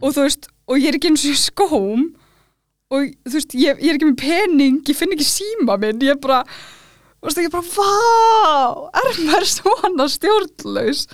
[0.01, 2.05] Og þú veist, og ég er ekki eins og í skóm.
[2.91, 6.15] Og þú veist, ég, ég er ekki með pening ég finn ekki síma minn, ég
[6.15, 6.41] er bara
[7.21, 11.05] þú veist, er bara, vá er maður svona stjórnlaus?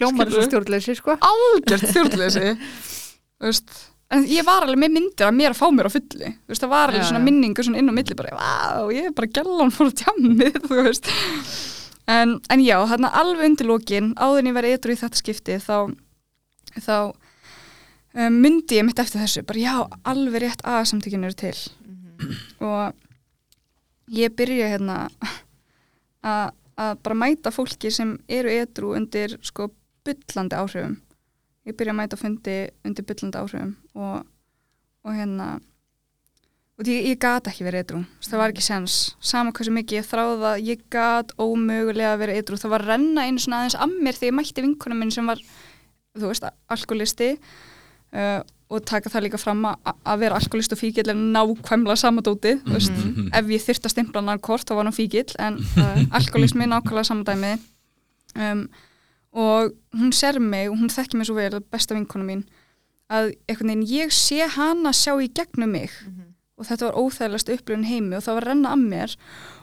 [0.00, 1.16] Hljómar þessu stjórnleysi sko.
[1.20, 1.90] Algjört
[3.44, 3.78] veist
[4.10, 6.62] en ég var alveg með myndir að mér að fá mér á fulli þú veist,
[6.64, 7.26] það var alveg Já, svona já.
[7.28, 8.54] minningu svona inn á milli bara, vá,
[8.94, 11.10] ég er bara gellan fór að tjammið, þú veist.
[12.10, 15.58] En, en já, þarna alveg undir lokin áður en ég verið eitthvað í þetta skipti
[15.62, 15.76] þá
[16.80, 19.76] þá um, myndi ég mitt eftir þessu bara já,
[20.10, 21.54] alveg rétt aðsamtökin eru til.
[22.66, 22.90] Og
[24.10, 25.04] ég byrja hérna
[26.24, 29.70] að bara mæta fólki sem eru edru undir sko
[30.06, 30.98] byllandi áhrifum.
[31.68, 32.56] Ég byrja að mæta fundi
[32.86, 34.22] undir byllandi áhrifum og,
[35.04, 35.58] og hérna
[36.80, 40.06] og ég, ég gat ekki verið edru það var ekki sens, sama hversu mikið ég
[40.08, 44.16] þráða ég gat ómögulega að vera edru það var renna einu svona aðeins að mér
[44.16, 45.42] þegar ég mætti vinkunum minn sem var
[46.16, 48.40] þú veist, alkoholisti uh,
[48.70, 52.76] og taka það líka fram að, að vera alkoholist og fíkil er nákvæmlega samadóti mm
[52.76, 53.30] -hmm.
[53.38, 57.04] ef ég þyrta stimpla hann kort þá var hann fíkil en uh, alkoholismi er nákvæmlega
[57.04, 57.52] samadæmi
[58.36, 58.68] um,
[59.32, 62.44] og hún ser mig og hún þekkir mig svo vel, besta vinkona mín
[63.10, 65.90] að veginn, ég sé hana sjá í gegnum mig.
[66.06, 66.28] Mm -hmm.
[66.60, 69.16] og þetta var óþægilegast upplifun heimi og það var renna að mér.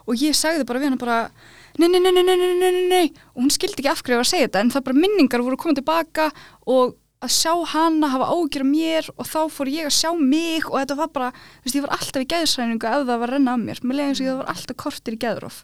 [0.07, 1.31] Og ég sagði bara við hana bara
[1.77, 4.31] nei, nei, nei, nei, nei, nei, nei, nei og hún skildi ekki af hverju að
[4.31, 6.31] segja þetta en það bara minningar voru komið tilbaka
[6.65, 10.67] og að sjá hana hafa ágjör af mér og þá fór ég að sjá mig
[10.69, 13.55] og þetta var bara, þú veist, ég var alltaf í geðsræningu ef það var renna
[13.57, 15.63] að mér, mér leiði eins og ég var alltaf kortir í geðróf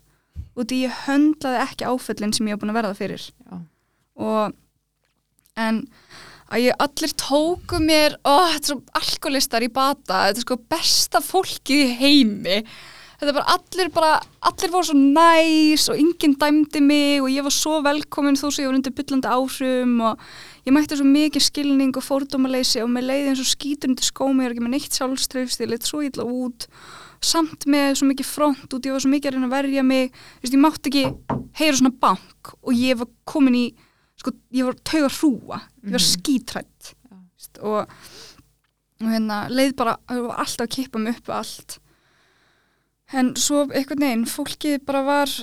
[0.54, 3.28] og því ég höndlaði ekki áföllin sem ég var búin að verða fyrir.
[3.46, 3.56] Já.
[4.24, 4.54] og
[5.58, 5.84] en
[6.54, 10.60] að ég allir tóku mér ó, þetta er svo alkoholistar í bata þetta er sko
[10.74, 12.58] besta fólkið í heimi.
[13.14, 14.14] Þetta er bara allir bara
[14.50, 18.66] allir voru svo næs og enginn dæmdi mig og ég var svo velkomin þó sem
[18.66, 20.26] ég var undir byllandi áhrifum og
[20.64, 24.44] ég mætti svo mikið skilning og fórdómaleysi og með leiði eins og skítur undir skómi
[24.44, 26.68] ég er ekki með neitt sjálfströfst, ég leitt svo illa út.
[27.24, 30.18] Samt með svo mikið front út ég var svo mikið að reyna að verja mig.
[30.44, 31.06] Vist, ég mátti ekki
[31.60, 33.66] heyra svona bank og ég var komin í
[34.20, 36.94] sko, ég var tauga hrúa, ég var skítrætt
[37.34, 37.90] Vist, og,
[39.04, 41.80] og hérna leið bara, alltaf að kippa mig upp allt.
[43.14, 45.34] En svo einhvern veginn, fólkið bara var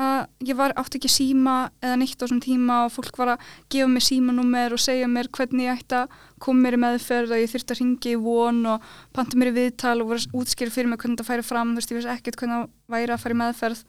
[0.00, 3.44] að ég var átti ekki síma eða neitt á þessum tíma og fólk var að
[3.72, 7.42] gefa mér símanúmer og segja mér hvernig ég ætti að koma mér í meðferð og
[7.42, 8.86] ég þurfti að ringa í von og
[9.16, 11.82] panta mér í viðtal og voru að útskýra fyrir mig hvernig það færi fram, þú
[11.82, 13.84] veist, ég veist ekkert hvernig það væri að í meðferð.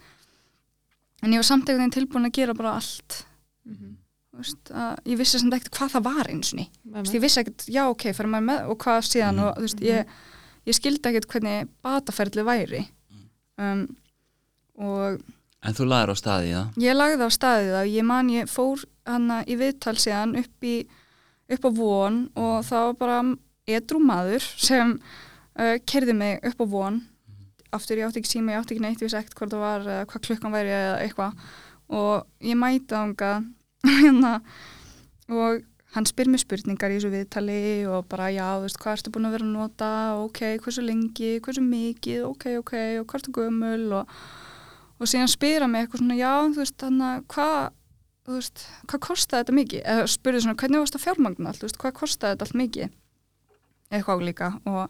[1.22, 3.24] En ég var samt einhvern veginn tilbúin að gera bara allt.
[3.70, 3.98] Mhm.
[4.32, 7.22] þú veist, að ég vissi samt ekkert hvað það var eins og ný Með ég
[7.22, 10.14] vissi ekkert, já ok, fyrir maður með og hvað síðan og þú veist, ég,
[10.66, 11.68] ég skildi ekkert hvernig
[15.62, 18.50] En þú laður á staði í það ég lagði á staðið og ég man ég
[18.50, 20.76] fór hana í viðtal síðan upp, í,
[21.54, 23.22] upp á von og það var bara
[23.70, 27.02] edru maður sem uh, kerði mig upp á von.
[27.72, 29.86] Aftur ég átti ekki síma, ég átti ekki neitt, ég vissi ekkert hvað það var
[29.88, 31.44] eða hvað klukkan væri eða eitthvað.
[31.92, 33.32] Og ég mæti ánga
[34.02, 34.34] hérna
[35.32, 35.62] og
[35.96, 39.28] hann spyr mér spurningar í þessu viðtali og bara já, þú veist, hvað ertu búin
[39.28, 39.90] að vera að nota?
[40.24, 42.22] Ok, hversu lengi, hversu mikið?
[42.28, 43.88] Ok, ok, og hvað ertu gömul?
[44.00, 44.14] Og,
[45.02, 47.62] og síðan spyr hann mig eitthvað svona já, þú veist, þannig að hvað
[48.22, 49.84] þú veist, hvað kostaði þetta mikið?
[49.92, 52.98] Eða spurði svona, hvernig varst það fjármagn allt, þú veist, hvað kostaði þetta allt mikið?
[53.92, 54.50] Eitthvað líka.
[54.70, 54.82] Og,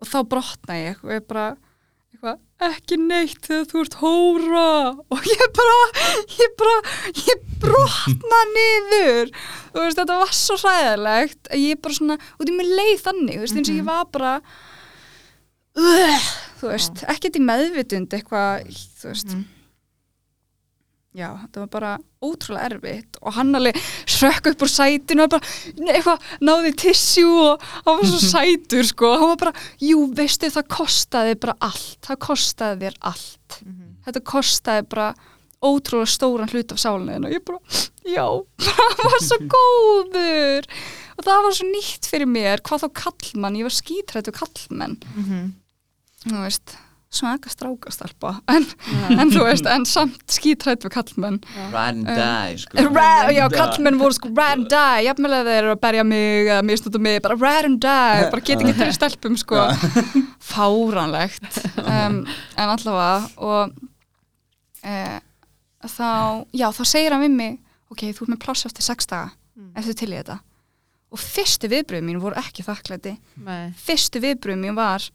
[0.00, 1.02] og þá brotna ég.
[1.04, 1.44] Og ég bara
[2.10, 4.64] eitthvað, ekki neitt þegar þú ert hóra.
[5.14, 5.78] Og ég bara
[6.40, 6.74] ég bara,
[7.28, 9.32] ég brotna niður.
[9.70, 13.38] Þú veist, þetta var svo hræðilegt að ég bara svona, út í mig leið þannig.
[13.38, 14.34] Þú veist, eins og ég var bara
[15.78, 16.28] uh,
[16.60, 18.68] þú veist, ekkert í meðvitund eitthvað,
[19.00, 19.34] þú veist.
[21.10, 21.92] Já, þetta var bara
[22.22, 25.48] ótrúlega erfitt og hann alveg srökk upp úr sætinu og bara,
[25.90, 30.68] eitthvað, náði tissjú og hann var svo sætur sko, hann var bara, jú, veistu það
[30.70, 33.58] kostaði bara allt, það kostaði þér allt.
[34.06, 35.08] Þetta kostaði bara
[35.66, 37.58] ótrúlega stóran hlut af sálinu og ég bara,
[38.06, 38.26] já,
[38.70, 40.70] það var svo góður
[41.20, 44.96] og það var svo nýtt fyrir mér, hvað þá kallmann ég var skítrættu kallmenn
[46.24, 46.76] þú veist,
[47.10, 48.64] svaka strákastalpa en,
[49.18, 51.40] en þú veist, en samt skítrættu kallmenn
[51.72, 52.84] Ride and die sko.
[52.94, 57.02] Ra já, kallmenn voru sko die, jafnvel að þeir eru að berja mig eða misnúta
[57.02, 59.66] mig, bara die bara get ekki fyrir stelpum sko.
[60.50, 61.50] Fáránlegt.
[61.82, 62.22] Um,
[62.56, 63.74] en allavega og
[64.86, 64.94] e,
[65.84, 67.58] þá, já, þá segir hann við mig
[67.90, 69.34] ok, þú ert með pláss eftir sex daga.
[69.76, 70.38] Eftir til í þetta
[71.10, 73.72] og fyrstu viðbröð mín voru ekki þakklæti Nei.
[73.76, 75.08] fyrstu viðbröð mín var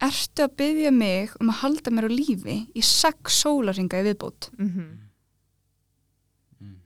[0.00, 4.50] ertu að byggja mig um að halda mér á lífi í sex sólaringa í viðbót
[4.58, 4.86] Mhm.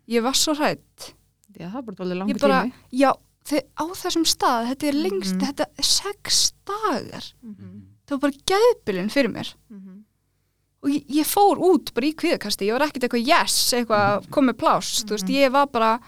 [0.08, 1.12] ég var svo hrætt
[1.58, 2.72] Já, það langur ég bara, tími.
[2.96, 3.12] já,
[3.44, 5.40] þið, á þessum stað þetta er lengst, Mhm.
[5.46, 7.82] þetta er sex dagar Mhm.
[8.06, 10.04] það var bara geðbylun fyrir mér Mhm.
[10.82, 14.54] og ég, ég fór út bara í kviðakasti ég var ekkert eitthvað yes, eitthvað komið
[14.56, 16.00] pláss, þú veist, ég var bara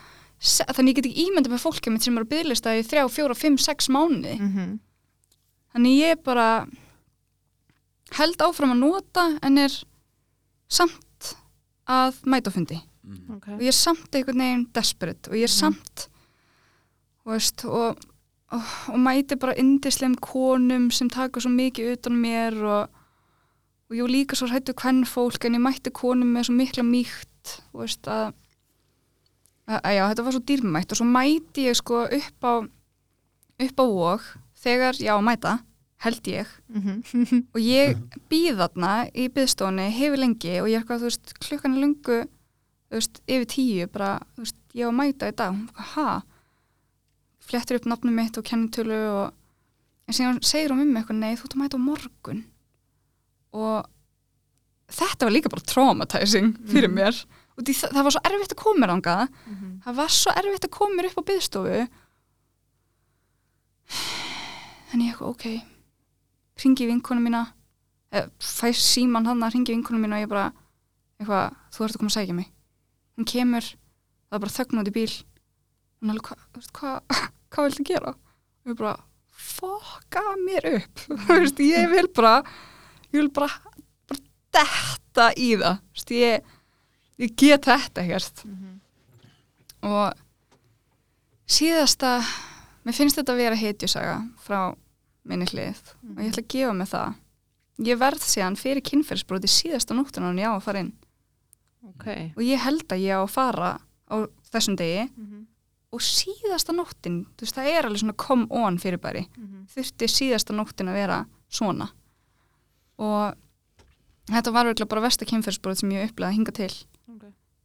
[0.45, 3.36] þannig ég get ekki ímynda með fólkið mitt sem er að bygglista í þrjá, fjóra,
[3.38, 4.74] fimm, sex mánuði Mhm.
[5.74, 6.49] þannig ég bara
[8.18, 9.72] held áfram að nota en er
[10.70, 11.34] samt
[11.90, 12.78] að mæta á fundi
[13.34, 13.49] Ok.
[13.57, 16.07] og ég er samt einhvern veginn desperate og ég er samt
[17.24, 17.99] þú veist, og,
[18.53, 22.88] og, og mæti bara indisleim konum sem taka svo mikið utan mér og,
[23.90, 27.59] og ég líka svo hrættu hvern fólk en ég mætti konum með svo mikla mýkt
[27.72, 28.32] þú veist að,
[29.68, 32.52] að, já, þetta var svo dýrmætt og svo mæti ég sko upp á
[33.64, 34.26] upp á vóg
[34.64, 35.58] þegar já, mæta,
[36.04, 36.50] held ég.
[36.68, 37.02] Mhm.
[37.54, 37.98] og ég
[38.32, 42.20] býð þarna í byðstóni hefur lengi og ég er eitthvað, þú veist, klukkan er lungu
[42.94, 45.62] þú veist, yfir tíu bara, þú veist, ég að mæta í dag.
[45.94, 46.08] Ha,
[47.44, 49.32] flettur upp nafnum mitt og kennitölu og
[50.04, 52.44] en síðan segir hún um mig eitthvað, nei, þú ert að mæta á morgun.
[53.54, 53.90] Og
[54.94, 57.18] þetta var líka bara traumatizing fyrir mér
[57.55, 59.68] og því, það, var svo erfitt að koma mér ánga Mhm.
[59.84, 61.88] það var svo erfitt að koma mér upp á byðstofu
[64.94, 65.44] en ég ok.
[66.62, 67.44] Ringi vinkonu mína.
[68.14, 70.52] Eða, fæ síman hann að ringi vinkonu mína og ég bara,
[71.18, 72.50] eitthvað, þú ert að koma að sækja mig.
[73.18, 75.14] Hún kemur það er bara þögn út í bíl.
[76.02, 76.96] Hún alveg, hvað, veist, hvað
[77.55, 78.14] hvað viltu gera?
[78.64, 78.94] og ég bara,
[79.34, 81.02] fokka mér upp.
[81.59, 82.36] Ég vil bara
[83.12, 83.50] ég vil bara,
[84.09, 84.22] bara
[84.55, 85.82] detta í það,
[86.14, 86.53] ég
[87.18, 88.80] ég get þetta ekkert Mhm.
[89.82, 90.14] og
[91.46, 92.18] síðasta
[92.84, 94.74] mér finnst þetta að vera hetjusaga frá
[95.24, 95.80] minni hlið
[96.16, 97.14] og ég ætla að gefa mig það
[97.84, 100.92] ég verð síðan fyrir kynferðsbróti síðasta nóttuna en ég á að fara inn
[101.84, 102.06] ok
[102.36, 103.70] og ég held að ég á að fara
[104.10, 104.16] á
[104.52, 105.46] þessum degi Mhm.
[105.94, 109.66] og síðasta nóttin, veist það er alveg svona come on fyrirbæri Mhm.
[109.68, 111.90] þurfti síðasta nóttin að vera svona
[112.98, 113.34] og
[114.26, 116.74] þetta var virkilega bara versta kynferðsbrót sem ég upplegaði að hinga til.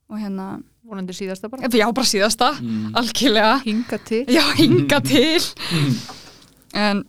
[0.10, 0.46] Og hérna,
[0.90, 1.68] vonandi síðasta bara.
[1.70, 2.52] Já bara síðasta.
[2.62, 2.96] Mm.
[2.98, 4.24] algjörlega, hinga til.
[4.34, 5.44] Já hinga til.
[6.74, 7.04] En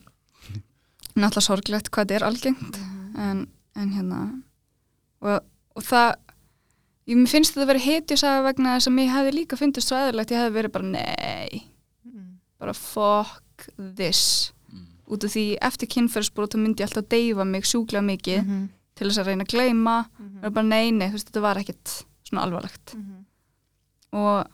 [1.17, 2.79] náttúrulega sorglegt hvað þetta er algengt.
[3.21, 3.47] En,
[3.77, 4.21] en hérna
[5.21, 5.43] og,
[5.77, 6.15] og það
[7.11, 9.99] ég mér finnst þetta að vera hetjusaga vegna þess að mér hefði líka fundist svo
[9.99, 10.33] eðlilegt.
[10.33, 11.63] Ég hefði verið bara nei.
[12.07, 12.27] Mhm.
[12.61, 14.53] bara fuck this.
[14.73, 14.87] Mm.
[15.11, 18.69] út af því eftir kynferðsbrot þá myndi ég alltaf deyfa mig sjúklega mikið Mhm.
[18.95, 19.97] til þess að reyna að gleyma.
[20.19, 20.45] Mhm.
[20.45, 23.25] og bara nei, nei, þú veist, þetta var ekkit svona alvarlegt Mhm.
[24.13, 24.47] og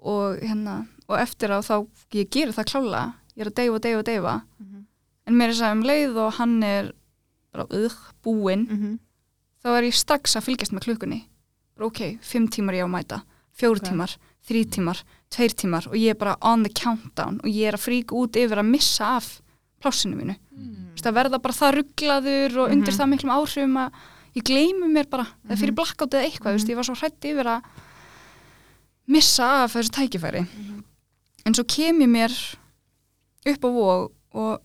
[0.00, 1.86] og hérna, og eftir á þá
[2.16, 3.02] ég gerir það klála,
[3.36, 4.84] ég er að deyfa, deyfa, deyfa Mhm.
[5.26, 6.92] en mér er þess að um leið og hann er
[7.52, 7.94] bara uh,
[8.24, 8.98] búinn, Mhm.
[9.62, 11.26] þá er ég strax að fylgjast með klukkunni
[11.76, 13.88] bara ok, fimm tímar ég á að mæta fjóru Ok.
[13.90, 14.16] tímar,
[14.48, 17.84] þrý tímar, tveir tímar og ég er bara on the countdown og ég er að
[17.84, 19.42] fríka út yfir að missa af
[19.82, 20.76] plássinu mínu Mhm.
[20.90, 22.98] Þú veist, að verða bara það rugglaður og undir Mhm.
[22.98, 23.92] það miklum áhrifum að
[24.36, 25.76] ég gleymi mér bara, eða fyrir Mhm.
[25.80, 26.70] blackout eða eitthvað, veist, Mhm.
[26.72, 27.62] ég var svo hrætt yfir að
[29.06, 30.84] missa af þessu tækifæri Mhm.
[31.46, 32.56] en svo kem ég mér
[33.46, 34.60] upp á vóg og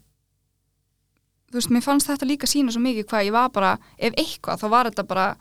[1.52, 4.60] þú veist, mér fannst þetta líka sína svo mikið hvað ég var bara, ef eitthvað,
[4.60, 5.38] þá var þetta bara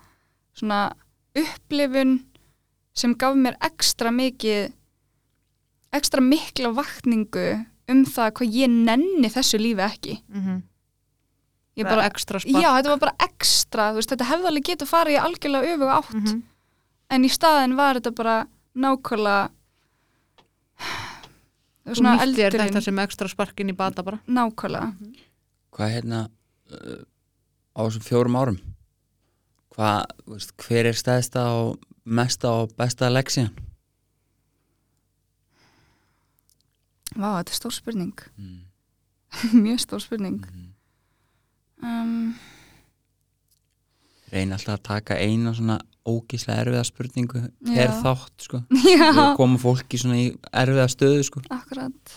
[0.55, 0.93] svona
[1.35, 2.23] upplifun
[2.93, 4.71] sem gaf mér ekstra mikið
[5.93, 10.61] ekstra mikla vakningu um það hvað ég nenni þessu lífi ekki Mhm.
[11.75, 12.61] Ég Bara bara, ekstra spark.
[12.63, 15.97] Já, þetta var bara ekstra þú veist, þetta hefði alveg getað farið í algjörlega öfuga
[15.99, 16.13] átt.
[16.13, 16.43] Mhm.
[17.15, 18.37] en í staðin var þetta bara
[18.75, 19.49] nákvæmlega
[21.85, 22.65] Þú svona nýttir eldurinn.
[22.71, 24.17] þetta sem ekstra sparkin í bata bara.
[24.27, 24.95] Nákvæmlega.
[25.75, 26.21] Hvað hérna
[26.71, 27.03] uh,
[27.77, 28.57] á þessum fjórum árum?
[29.75, 33.53] Hvað, þú veist, hver er stæðsta og mesta og besta leksíðan?
[37.15, 38.15] Vá, þetta er stór spurning.
[38.39, 38.61] Mm.
[39.65, 40.39] mjög stór spurning.
[40.41, 40.64] Mm.
[41.85, 42.33] Um,
[44.33, 47.73] Reyna alltaf að taka eina svona ógíslega erfiða spurningu Já.
[47.73, 48.61] per þátt sko.
[49.39, 51.41] Koma fólki svona í erfiða stöðu sko.
[51.53, 52.15] Akkurat.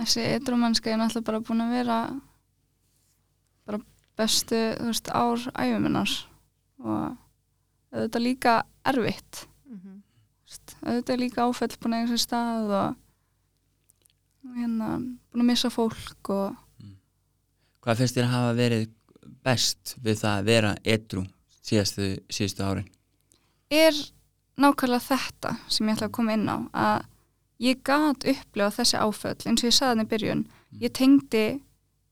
[0.00, 1.98] Þessi ytrumannska er náttúrulega bara búin að vera
[3.68, 3.80] bara
[4.18, 6.14] bestu þú veist, ár æfuminnar
[6.82, 7.16] og
[7.92, 8.56] þetta líka
[8.88, 9.44] erfitt.
[9.68, 10.00] Mhm.
[10.02, 12.98] Þú veist, auðvitað er líka áfell búin að eiga sér stað og,
[14.42, 16.61] og hérna búin að missa fólk og
[17.82, 18.84] Hvað finnst þér að hafa verið
[19.42, 21.22] best við það að vera edru
[21.62, 22.88] síðastu, síðustu árin?
[23.72, 23.96] er
[24.60, 27.04] nákvæmlega þetta sem ég ætla að koma inn á að
[27.64, 30.42] ég gat upplifa þessi áföll eins og ég sagði þannig byrjun
[30.82, 31.44] ég tengdi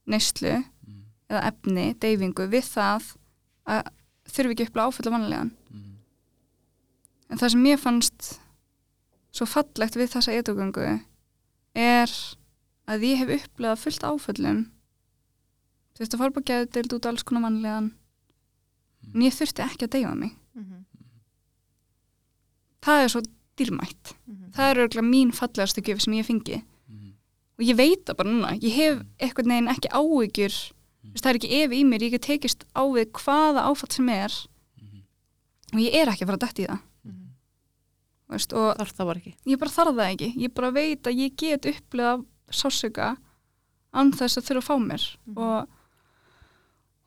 [0.09, 1.03] neyslu Mm.
[1.29, 3.11] eða efni, deyfingu við það
[3.69, 3.91] að
[4.33, 5.93] þurfi ekki að upplifa áföll af vanlegan Mm.
[7.29, 8.39] en það sem ég fannst
[9.31, 10.87] svo fallegt við þessa edugöngu
[11.75, 12.09] er
[12.89, 14.65] að ég hef upplifað fullt áföllum
[16.01, 17.91] þú veist að fara bara geði deild út alls konar vanlegan
[19.13, 20.85] en ég þurfti ekki að deyfa mig Mhm.
[22.81, 23.21] það er svo
[23.57, 24.51] dýrmætt Mhm.
[24.55, 27.13] það er örgulega mín fallegastu gjöf sem ég fengi Mm.
[27.59, 30.55] og ég veit það bara núna ég hef eitthvað neginn ekki áhyggjur
[31.03, 31.13] mm.
[31.13, 34.31] það er ekki ef í mér, ég get tekist á við hvaða áfatt sem er
[34.81, 35.03] Mhm.
[35.73, 37.27] og ég er ekki að fara að detti í það Mhm.
[38.29, 41.15] veist, og Þarf það bara ekki ég bara þarf það ekki ég bara veit að
[41.15, 43.17] ég get upplegað sásöka
[43.93, 45.37] án þess að þurfa að fá mér Mhm.
[45.37, 45.67] og,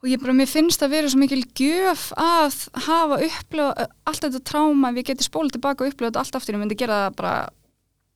[0.05, 4.41] og ég bara, mér finnst að vera svo mikil gjöf að hafa upplegað allt þetta
[4.45, 7.35] tráma, ég geti spólið tilbaka og upplegað þetta allt aftur, ég myndi gera það bara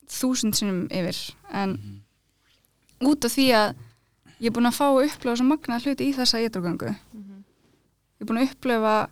[0.09, 1.17] þúsund sinnum yfir
[1.51, 3.09] en Mhm.
[3.09, 3.75] út af því að
[4.39, 7.43] ég er búin að fá upplefa svo magna hluti í þessa eitthrugöngu Mhm.
[8.19, 9.09] ég er búin að upplefa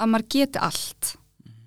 [0.00, 1.16] að maður geti allt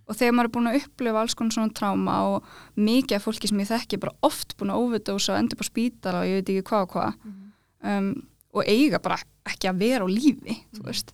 [0.10, 2.44] og þegar maður er búin að upplefa alls konar svona tráma og
[2.78, 5.70] mikið af fólki sem ég þekki er bara oft búin að óvitaðusa og endur på
[5.70, 7.52] spítala og ég veit ekki hvað og hvað Mhm.
[7.84, 9.18] um, og eiga bara
[9.50, 11.14] ekki að vera á lífi þú veist.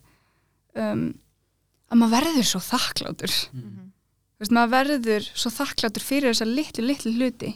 [0.76, 1.04] Um,
[1.90, 3.84] að maður verður svo þakklátur Mhm.
[4.36, 7.52] þú veist, maður verður svo þakklátur fyrir þessa litlu, litlu hluti.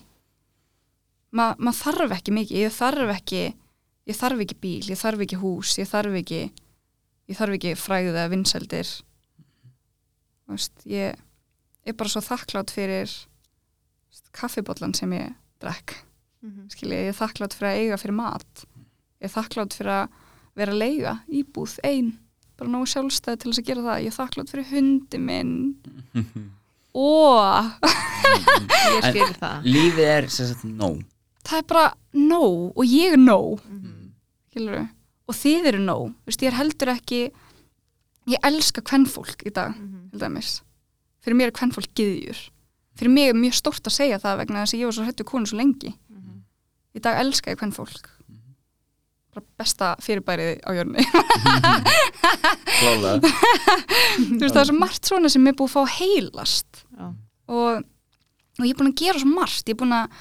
[1.32, 2.56] Ma, maður þarf ekki mikið.
[2.64, 3.42] Ég þarf ekki
[4.10, 6.40] ég þarf ekki bíl, ég þarf ekki hús ég þarf ekki
[7.30, 8.88] ég þarf ekki fræðið eða vinseldir
[10.48, 11.14] þú veist, ég
[11.86, 13.12] er bara svo þakklátt fyrir
[14.34, 15.94] kaffibóllan sem ég drekk.
[16.42, 16.70] Mhm.
[16.72, 18.64] skilji, ég er þakklátt fyrir að eiga fyrir mat.
[19.20, 20.08] Ég er þakklátt fyrir að
[20.60, 22.12] vera að leiga íbúð ein.
[22.60, 24.00] Bara nógu sjálfstæð til þess að gera það.
[24.04, 25.54] Ég er þakklátt fyrir hundi minn.
[26.90, 27.06] Ó,
[27.86, 29.62] ég En- skil það.
[29.64, 31.04] lífið er sem sagt nóg.
[31.46, 31.84] Það er bara
[32.14, 33.20] nóg og ég er
[33.70, 34.10] Mhm.
[34.50, 34.88] skilurðu,
[35.28, 36.14] og þið eru nóg.
[36.26, 37.20] Vist, ég er heldur ekki
[38.28, 39.74] ég elska kvennfólk í dag
[40.12, 40.60] dæmis.
[41.24, 42.50] Fyrir mér er kvennfólk gyðjur.
[42.96, 45.24] Fyrir mig er mjög stórt að segja það vegna þess að ég var svo hættu
[45.24, 45.94] konu svo lengi.
[46.10, 46.42] Mhm.
[46.96, 48.08] í dag elska ég kvennfólk
[49.60, 51.04] besta fyrirbærið á jörni
[52.80, 53.30] klálega.
[53.30, 56.84] Þú veist það er svo margt svona sem er búið að fá að heilast.
[56.98, 57.06] Já.
[57.54, 57.88] og,
[58.58, 59.64] og ég er búin að gera svo margt.
[59.64, 60.20] Ég er búin að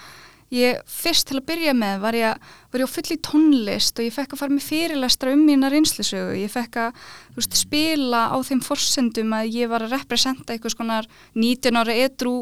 [0.56, 4.08] ég, fyrst til að byrja með var ég, var ég á full í tónlist og
[4.08, 7.04] ég fekk að fara með fyrirlestra um mína reynslisögu ég fekk að
[7.38, 12.38] veist, spila á þeim forsendum að ég var að representa eitthvað skonar 19 ára edru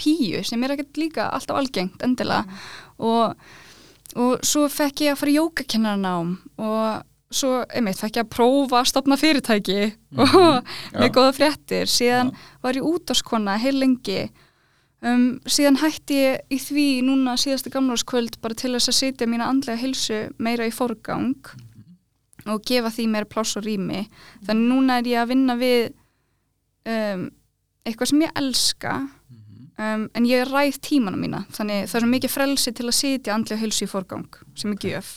[0.00, 2.46] píu sem er ekkert líka alltaf algengt endilega.
[3.02, 3.36] Og,
[4.18, 8.80] og svo fekk ég að fara í jógakennarnám og svo, einmitt, fekk ég að prófa
[8.82, 9.80] að stopna fyrirtæki
[10.20, 10.38] og
[10.98, 11.12] með Já.
[11.16, 11.90] góða fréttir.
[11.90, 12.32] Síðan
[12.64, 14.26] var ég útaskona heil lengi.
[15.02, 19.48] Um, síðan hætti ég í því núna síðasta gamlarskvöld bara til þess að setja mína
[19.50, 21.34] andlega hilsu meira í forgang
[22.46, 24.04] og gefa því meira pláss og rými.
[24.46, 25.90] Þannig núna er ég að vinna við
[26.86, 27.26] um,
[27.86, 28.94] eitthvað sem ég elska
[29.82, 33.34] um, en ég ræð tímana mína þannig það er svo mikið frelsi til að setja
[33.36, 35.12] andlega hilsu í forgang sem er gjöf.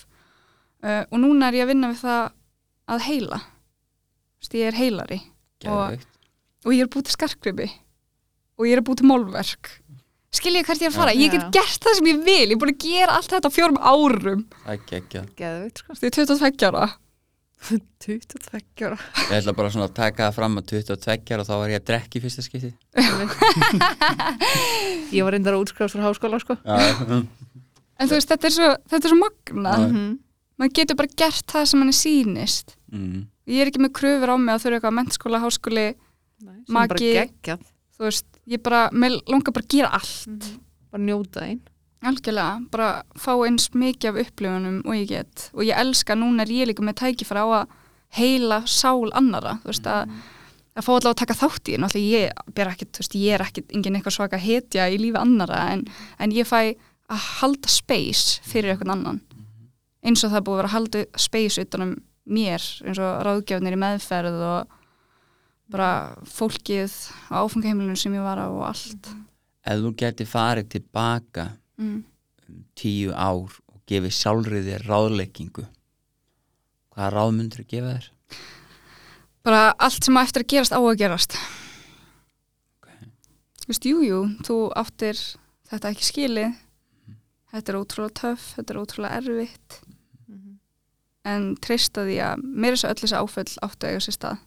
[0.86, 2.26] Uh, og núna er ég að vinna við það
[2.96, 3.40] að heila.
[4.36, 5.22] Þú veist, ég er heilari
[5.64, 6.12] Geðveikt.
[6.66, 7.70] og ég er búið til skarkgripi
[8.56, 9.72] og ég er búið til málverk.
[10.36, 12.54] Skil ég hvert ég er að fara, ég get gert það sem ég vil ég
[12.58, 14.46] er búin að gera allt þetta á fjórum árum.
[14.66, 15.30] Það er geggjað.
[15.40, 15.96] Geðveikt, sko.
[15.96, 16.88] því ég er 22 ára
[18.06, 18.98] 22 ára.
[19.32, 21.88] Ég ætla bara svona að taka það fram að 22 og þá var ég að
[21.90, 22.72] drekka í fyrsta skipti
[25.16, 26.58] Ég var reyndar að útskrifast frá háskóla, sko.
[26.62, 26.76] Já,
[27.96, 29.86] en þú veist, þetta er svo, þetta er svo magna Já.
[29.88, 30.10] Mhm.
[30.60, 32.76] maður getur bara gert það sem hann er sýnist.
[32.96, 33.26] Mm.
[33.50, 35.86] ég er ekki með kröfur á mig að þurfa eitthvað mennskóla, háskóli
[36.46, 37.10] Nei, sem bara Maki.
[37.16, 37.66] geggjað.
[37.96, 40.48] Þú veist, ég bara, mér langar bara að gera allt.
[40.92, 41.62] Bara njóta einn
[42.10, 42.90] algjörlega, bara
[43.20, 45.50] fá eins mikið af upplifunum og ég get.
[45.56, 47.76] Og ég elska, núna er ég líka með tækifæra á að
[48.16, 50.12] heila sál annara þú veist, að,
[50.76, 53.38] að fá allavega að taka þátt í en alltaf ég, ber ekkit, þú veist, ég
[53.38, 55.86] er ekkit engin eitthvað svaka hetja í lífi annara en,
[56.22, 56.60] en ég fæ
[57.12, 59.22] að halda space fyrir eitthvað annan.
[60.06, 61.94] Eins og það búið að vera að halda space utanum
[62.26, 64.82] mér, eins og ráðgjöfnir í meðferð og
[65.74, 65.92] bara
[66.30, 66.94] fólkið
[67.34, 69.12] á áfangaheimilinu sem ég var á og allt.
[69.66, 71.48] Ef þú geti farið tilbaka
[71.82, 72.02] mm.
[72.50, 75.66] um tíu ár og gefið sjálfrið þér ráðleikingu
[76.96, 78.12] hvaða ráð myndir þú gefa þér?
[79.46, 81.38] bara allt sem á eftir að gerast á að gerast.
[82.82, 82.88] Ok.
[83.62, 85.20] þú veist, jú, jú, þú áttir
[85.70, 86.62] þetta ekki skilið.
[87.56, 89.78] Þetta er ótrúlega töff, þetta er ótrúlega erfitt.
[91.26, 94.42] En treysta því að mér er svo öll þessi áföll áttu að eiga sér stað.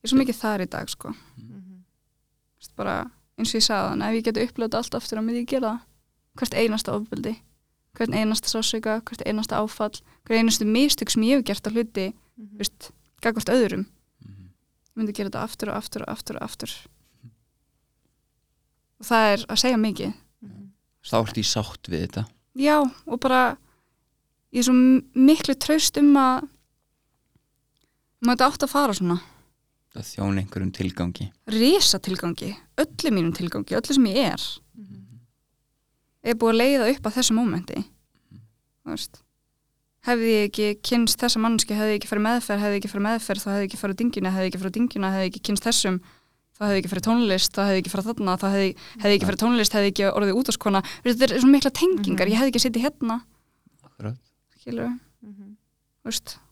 [0.00, 1.10] Ég er svo mikið þar í dag sko.
[2.60, 2.94] Veist, bara
[3.40, 5.70] eins og ég sagði þannig ef ég geti upplöðið allt aftur að myndi ég gera
[5.70, 5.86] það.
[6.40, 7.34] Hvert einasta ofbeldi
[7.96, 12.06] hvert einasta sásauka, hvert einasta áfall hvert einastu mistök sem ég hef gert á hluti
[12.12, 12.90] þú veist,
[13.22, 13.86] gagvart öðrum.
[14.24, 16.74] Ég myndi gera þetta aftur og aftur og aftur og aftur.
[19.00, 20.14] Og það er að segja mikið.
[21.10, 22.24] Þá ertu í sátt við þetta.
[22.60, 23.42] Já og bara
[24.52, 24.76] ég er svo
[25.16, 26.48] miklu traust um að
[28.20, 29.20] maður þetta átt að fara svona
[29.96, 34.42] að þjóna einhverjum tilgangi risa tilgangi, öllu mínum tilgangi öllu sem ég er
[36.22, 39.14] er búið að leiða upp að þessu mómenti þú veist
[40.06, 43.06] hefði ég ekki kynst þessa mannski hefði ég ekki farið meðferð, hefði ég ekki farið
[43.06, 45.24] meðferð þá hefði ég ekki farið á dyngjuna, hefði ég ekki farið á dyngjuna hefði
[45.26, 45.96] ég ekki kynst þessum,
[46.56, 48.70] þá hefði ég ekki farið tónlist þá hefði ég ekki farið þarna, þá hefði,
[49.00, 52.28] hefði ég ekki farið tónlist hefði ég ekki orðið útáskona þetta er svo mikla tengingar,
[52.32, 52.62] ég hefði ekki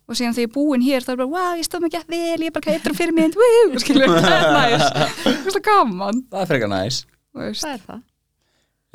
[0.09, 2.13] og síðan þegar ég er búin hér þá er bara, wow, ég stóð mig ekki
[2.15, 5.63] vel, ég er bara eitthvað fyrir mig woo, skilur, það er næs það er svo
[5.69, 7.67] gaman Það er frekar næs þú veist.
[7.67, 8.01] Það er það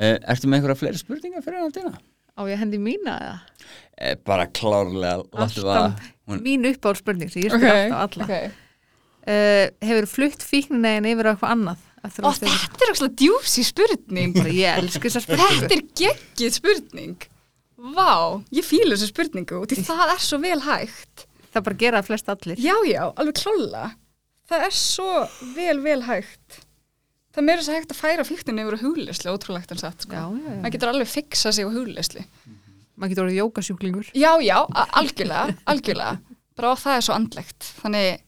[0.02, 1.94] eh, Ertu með einhverja fleiri spurningar fyrir hann dina?
[2.34, 3.36] Á ég hendi mína eða?
[3.94, 8.48] Eh, bara klárlega Alltaf hún- mín uppáhaldspurning sem ég spyr alltaf alla okay.
[9.30, 11.84] uh, Hefur flutt fíkninegin yfir á eitthvað annað?
[12.04, 15.84] Og að stefna- þetta er eitthvað djúsi spurning bara ég elsku þessa spurningu þetta er
[16.02, 17.28] geggið spurning
[17.92, 21.26] vá, ég fíla þessu spurningu og því það er svo vel hægt.
[21.54, 22.58] Það bara gera flest allir.
[22.62, 23.90] Já, já, alveg klála
[24.50, 25.10] það er svo
[25.54, 26.60] vel, vel hægt.
[27.34, 30.26] Það meira þess að hægt að færa fíkninni yfir á hugleyslu, ótrúlegt en satt sko.
[30.36, 32.22] maður getur alveg fixa sig á hugleyslu
[32.94, 34.10] Maður getur orðið jókasjúklingur.
[34.14, 34.60] Já, já,
[34.94, 36.36] algjörlega, algjörlega.
[36.54, 37.66] Bara það er svo andlegt.
[37.80, 38.20] Þannig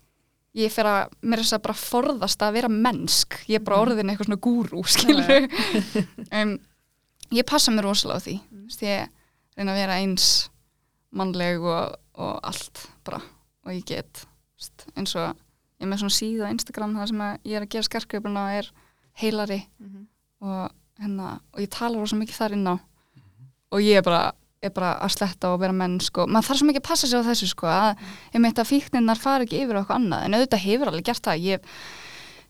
[0.59, 3.79] ég fer að, mér er þess að bara forðast að vera mennsk, ég er bara
[3.85, 5.47] orðin eitthvað svona gúrú, skilur
[6.41, 6.57] um,
[7.39, 8.35] ég passa mér rosalega á því.
[8.51, 8.67] Mm.
[8.89, 9.15] ég
[9.57, 10.27] reyna að vera eins
[11.17, 13.21] mannleg og, og allt bara,
[13.65, 14.25] og ég get
[14.57, 17.65] veist, eins og ég er með svona síðu á Instagram þar sem að ég er
[17.67, 18.71] að gera skarkreipuna og er
[19.21, 20.03] heilari Mhm.
[20.45, 22.77] og, hérna, og ég tala rosa mikið þar inn á.
[23.73, 24.33] Og ég er bara,
[24.63, 27.19] er bara að sletta og vera mennsk og maður þarf svo mikið að passa sig
[27.21, 28.03] á þessu sko að
[28.35, 30.25] ég meit að fíkninnar fara ekki yfir eitthvað annað.
[30.25, 31.43] En auðvitað hefur alveg gert það.
[31.45, 31.61] Ég,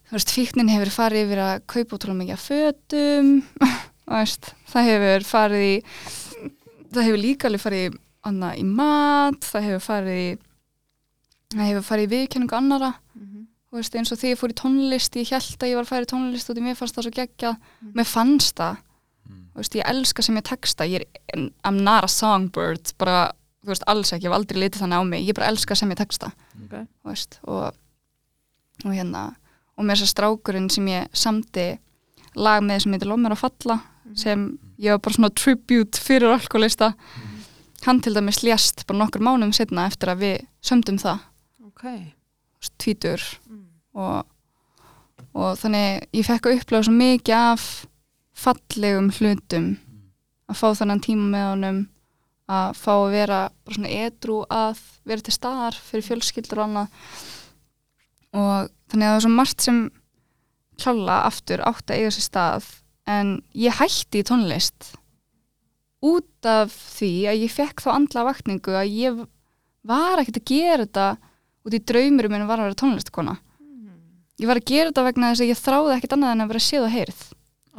[0.06, 3.30] þú veist, fíknin hefur farið yfir að kaupa útrúlega mikið af fötum
[4.06, 5.74] og veist, það hefur farið í
[6.92, 7.98] það hefur líka alveg farið í,
[8.30, 10.38] annað, í mat það hefur farið
[11.54, 13.46] það hefur farið í viðkenningu annara Mhm.
[13.70, 15.92] þú veist, eins og því ég fór í tónlist ég held að ég var að
[15.92, 17.56] færa í tónlist og því mér fannst það svo geggjað.
[17.94, 18.76] Mér fannst það.
[19.26, 20.84] Þú veist, ég elska sem ég texta.
[20.84, 23.32] Ég er, I'm not a songbird bara,
[23.64, 25.26] þú veist, alls ekki, ég hef aldrei litið þannig á mig.
[25.26, 26.32] Ég bara elska sem ég texta.
[26.64, 26.74] Ok.
[27.04, 27.74] þú veist, og
[28.84, 29.34] og hérna,
[29.78, 31.78] og með þess að strákurinn sem ég samdi
[32.36, 33.80] lag með sem heitir Lómur að falla
[34.14, 36.92] sem ég var bara svona tribute fyrir alkoholista.
[37.86, 41.24] Hann til dæmis lést bara nokkur mánum setna eftir að við sömdum það.
[41.66, 41.84] Ok.
[42.80, 43.22] Tvítur
[43.96, 44.24] og,
[45.36, 47.66] og þannig ég fekk að upplega svo mikið af
[48.36, 49.68] fallegum hlutum
[50.46, 51.78] að fá þannan tíma með honum
[52.46, 56.98] að fá að vera bara svona edru að vera til staðar fyrir fjölskyldur og annað.
[58.36, 59.80] Og þannig að það er svo margt sem
[60.76, 62.68] klála aftur átt að eiga sér stað
[63.06, 64.92] en ég hætti í tónlist
[66.06, 69.24] út af því að ég fekk þá andla vakningu að ég
[69.86, 71.08] var ekkert að gera þetta
[71.66, 73.38] út í draumurum minn var að vera tónlistakona
[74.40, 76.64] ég var að gera þetta vegna þess að ég þráði ekkert annað en að vera
[76.66, 77.20] séð og heyrð.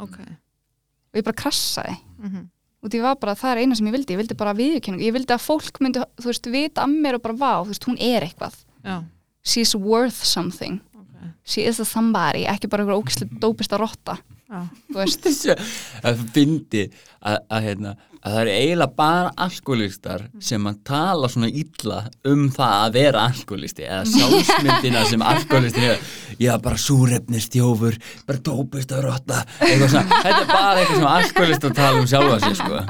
[0.04, 0.16] Ok.
[0.18, 1.98] Og ég bara krassaði.
[2.18, 2.48] Mhm.
[2.78, 5.12] og því var bara það er eina sem ég vildi ég vildi bara viðurkenningu, ég
[5.12, 7.98] vildi að fólk myndi þú veist, vita að mér og bara vá, þú veist, hún
[7.98, 8.54] er eitthvað.
[8.84, 9.04] Já.
[9.42, 10.78] She's worth something.
[10.94, 11.32] Ok.
[11.42, 14.14] She is a somebody, ekki bara einhver ógislega dópista rotta,
[14.48, 14.60] já.
[14.88, 15.28] Þú veist.
[16.08, 16.84] Að fyndi
[17.18, 21.98] að, að, hérna, að það eru eiginlega bara alkoholistar sem að tala svona illa
[22.30, 27.98] um það að vera alkoholisti eða sjálfsmyndina sem alkoholisti hefur ég er bara súrefni stjófur
[28.28, 32.84] bara dópist að rotta þetta er bara eitthvað sem alkoholistar tala um sjálfa sig sko.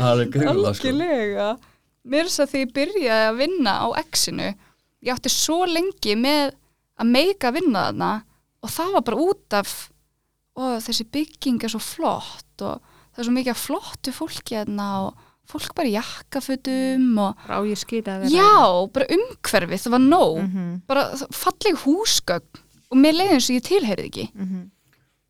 [0.00, 0.94] Það er grilla sko.
[2.10, 4.48] Mér er þess að því ég byrjaði að vinna á X-inu
[5.04, 6.54] ég átti svo lengi með
[7.00, 8.12] að meika vinna þarna
[8.60, 9.74] og það var bara út af
[10.56, 12.80] og þessi bygging er svo flott og
[13.14, 17.78] það er svo mikið flottu fólki þarna og fólk bara í jakkafutum og Rá ég
[17.80, 20.36] skýta að vera já, bara umhverfið, það var nóg.
[20.44, 24.28] Mhm, bara falleg húsgögn og mér leiði eins og ég tilheyrið ekki.
[24.34, 24.68] Mhm.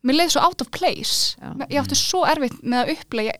[0.05, 1.35] mér leiði svo out of place.
[1.41, 1.53] Já.
[1.69, 3.33] ég átti svo erfitt með að upplega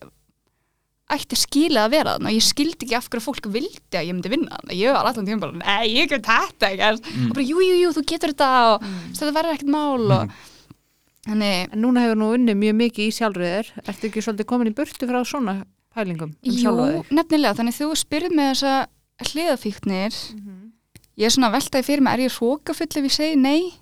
[1.11, 4.29] ætti skilið að vera þarna ég skildi ekki af hverju fólk vildi að ég myndi
[4.31, 4.77] vinna þarna.
[4.77, 7.27] Ég var allan tíma bara, nei, ég get þetta ekki.
[7.27, 8.85] Og bara, jú, jú, jú, þú getur þetta og
[9.17, 10.31] þetta verður ekkert mál og
[11.27, 14.75] þannig, En núna hefur nú unni mjög mikið í sjálfriðir Ertu ekki svolítið komin í
[14.77, 18.87] burtu frá svona pælingum um jú, nefnilega þannig þú spyrð með þessa
[19.31, 20.15] hliðafíknir
[21.19, 23.73] ég er svona að veltaði fyrir mig, er ég hrókafull ef ég segi nei?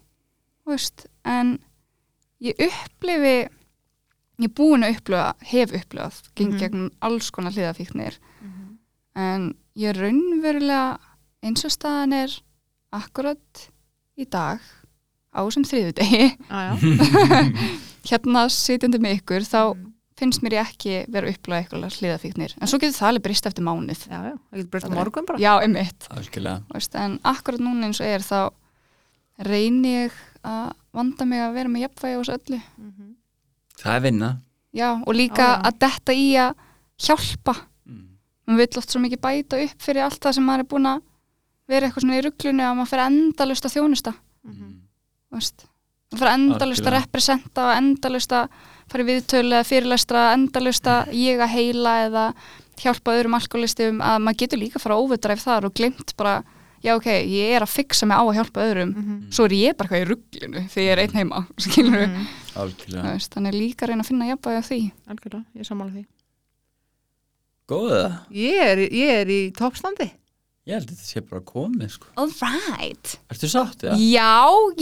[0.68, 1.60] Veist, en
[2.42, 3.36] ég upplifi
[4.40, 6.60] ég er búin að upplifa, hef upplifað geng Mhm.
[6.60, 8.18] gegnum alls konar hliðafíknir
[9.16, 11.00] en ég er raunverulega
[11.44, 12.30] eins og staðan er
[12.92, 13.70] akkurat
[14.18, 14.60] í dag
[15.36, 16.73] á sem þriðudegi Já, já.
[18.09, 19.88] Hérna sitjandi með ykkur þá Mhm.
[20.19, 23.63] finnst mér ég ekki vera upplifa eitthvað hliðafíknir en svo getur það alveg brist eftir
[23.63, 24.01] mánuð.
[24.09, 25.39] Já, já, það getur breyst á er- morgun bara.
[25.39, 26.07] Já, einmitt.
[26.73, 28.49] Veist, en akkurat núna eins og er þá
[29.47, 30.11] reyni ég
[30.43, 32.59] að vanda mig að vera með jafnvægi á þessu öllu.
[32.77, 33.15] Mhm.
[33.80, 34.30] það er vinna.
[34.75, 35.61] Já, og líka Já, já.
[35.69, 36.53] að detta í að
[36.99, 37.55] hjálpa.
[37.88, 38.07] Mm.
[38.47, 41.01] maður vill oft svo mikið bæta upp fyrir allt það sem maður er búin að
[41.69, 44.14] vera eitthvað svona í rugglunu að maður fyrir endalust að þjónusta
[45.31, 45.38] Mhm.
[45.39, 45.65] veist.
[46.11, 48.49] maður fyrir endalust að representa og endalust að
[48.89, 52.23] fara í viðtölu eða fyrirlestra, endalust að ég að heila eða
[52.80, 56.43] hjálpa öðrum alkoholistum að maður getur líka að fara óverdræf þar og glimt bara,
[56.81, 58.95] já ok, ég er að fixa mig á að hjálpa öðrum.
[58.95, 59.31] Mhm.
[59.31, 62.27] svo er ég bara eitthvað í rugglinu þegar ég er einn heima skilur Mhm.
[62.56, 64.91] algjörlega, veist, þannig líka að reyna að finna jafnvægi á því.
[65.10, 66.06] Algjörlega, ég sammála því.
[67.69, 68.26] Góða.
[68.34, 70.10] Ég er, ég er í toppstandi
[70.70, 73.96] ég held að þetta sé bara komið sko Alright ertu sátt eða?
[74.00, 74.32] Já,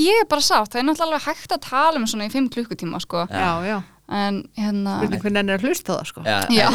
[0.04, 2.50] ég er bara sátt, það er náttúrulega alveg hægt að tala um svona í fimm
[2.54, 3.78] klukkutíma sko Já, já,
[4.18, 6.68] en hérna spurning hvernig hann er að hlusta á það sko Já, Já.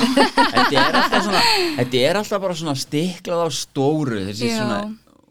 [0.56, 1.44] þetta er alltaf svona
[1.80, 4.56] þetta er alltaf bara svona stiklað á stóru þessi Já.
[4.62, 4.80] svona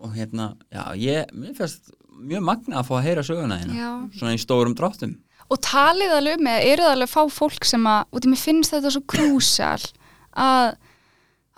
[0.01, 1.91] og hérna, já, ég, mér finnst
[2.21, 3.89] mjög magna að fá að heyra söguna hérna Já.
[4.17, 5.17] svona í stórum dráttum
[5.51, 8.41] og talið alveg um eða eru það alveg fá fólk sem að og því mér
[8.45, 9.83] finnst þetta svo krúsal
[10.31, 10.71] að,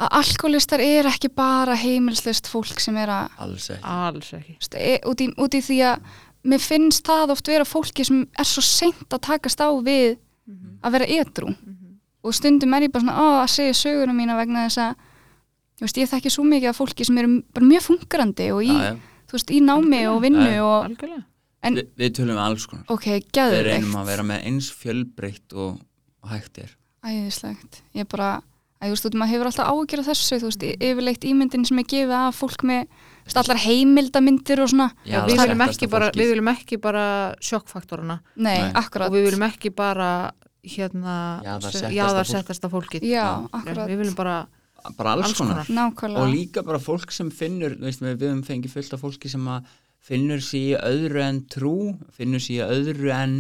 [0.04, 3.84] að alkoholistar er ekki bara heimilslist fólk sem er að alls ekki.
[3.96, 4.56] Alls ekki.
[4.60, 6.12] Veist, e, út, í, út í því að
[6.52, 10.18] mér finnst það oft vera fólki sem er svo seint að takast á við
[10.84, 11.54] að vera edru
[12.24, 14.94] og stundum er ég bara svona á, að segja söguna mína vegna þess að
[15.80, 18.76] þú veist, ég þekki svo mikið af fólki sem eru bara mjög fungerandi og í,
[19.28, 20.12] þú veist, í námi Algjörlega.
[20.14, 21.24] og vinnu og, algjörlega.
[21.64, 22.86] En- Vi, við tölum við alls konar.
[22.92, 25.78] Ok, við reynum að vera með eins fjölbreytt og,
[26.24, 26.74] og hægt er.
[27.04, 28.42] Æðislegt, ég bara
[28.84, 32.16] að, þú veist, maður hefur alltaf ágjörð þessu þú veist, yfirleitt ímyndin sem er gefið
[32.20, 32.88] af fólk með
[33.24, 34.90] veist, allar heimildamindir og svona.
[35.08, 37.06] Já, við, viljum bara, við viljum ekki bara
[37.44, 38.74] sjokkfaktoruna nei, Nei.
[38.84, 39.08] akkurat.
[39.08, 40.10] Og við viljum ekki bara
[40.64, 43.04] hérna jáðarsettasta fólkið.
[43.04, 43.50] já, Já.
[43.52, 44.44] akkurat, við viljum bara
[44.98, 48.74] bara alls, alls konar, og líka bara fólk sem finnur þú veist, við, höfum fengið
[48.74, 49.70] fullt af fólki sem að
[50.04, 51.76] finnur sér öðru en trú
[52.12, 53.38] finnur sér öðru en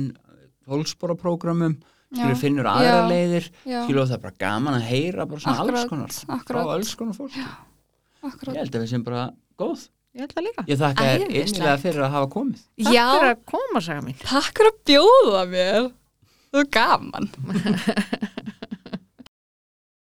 [0.68, 1.76] fólksporaprógramum
[2.14, 2.40] skilur Já.
[2.44, 3.07] finnur aðra Já.
[3.10, 6.48] leiðir já, skilur það er bara gaman að heyra bara svona alls Akkurat, konar akkurat.
[6.53, 7.40] frá alls konar fólk
[8.23, 8.53] akkurat.
[8.53, 9.23] Ég held að við sem bara
[9.60, 9.88] góð.
[10.14, 10.64] Ég held það líka.
[10.69, 12.60] Ég þakka þér innilega fyrir að hafa komið.
[12.84, 13.06] Takk Já.
[13.15, 14.18] fyrir að koma, saga mín.
[14.22, 15.88] Takk fyrir að bjóða mér.
[16.53, 17.30] Þú er gaman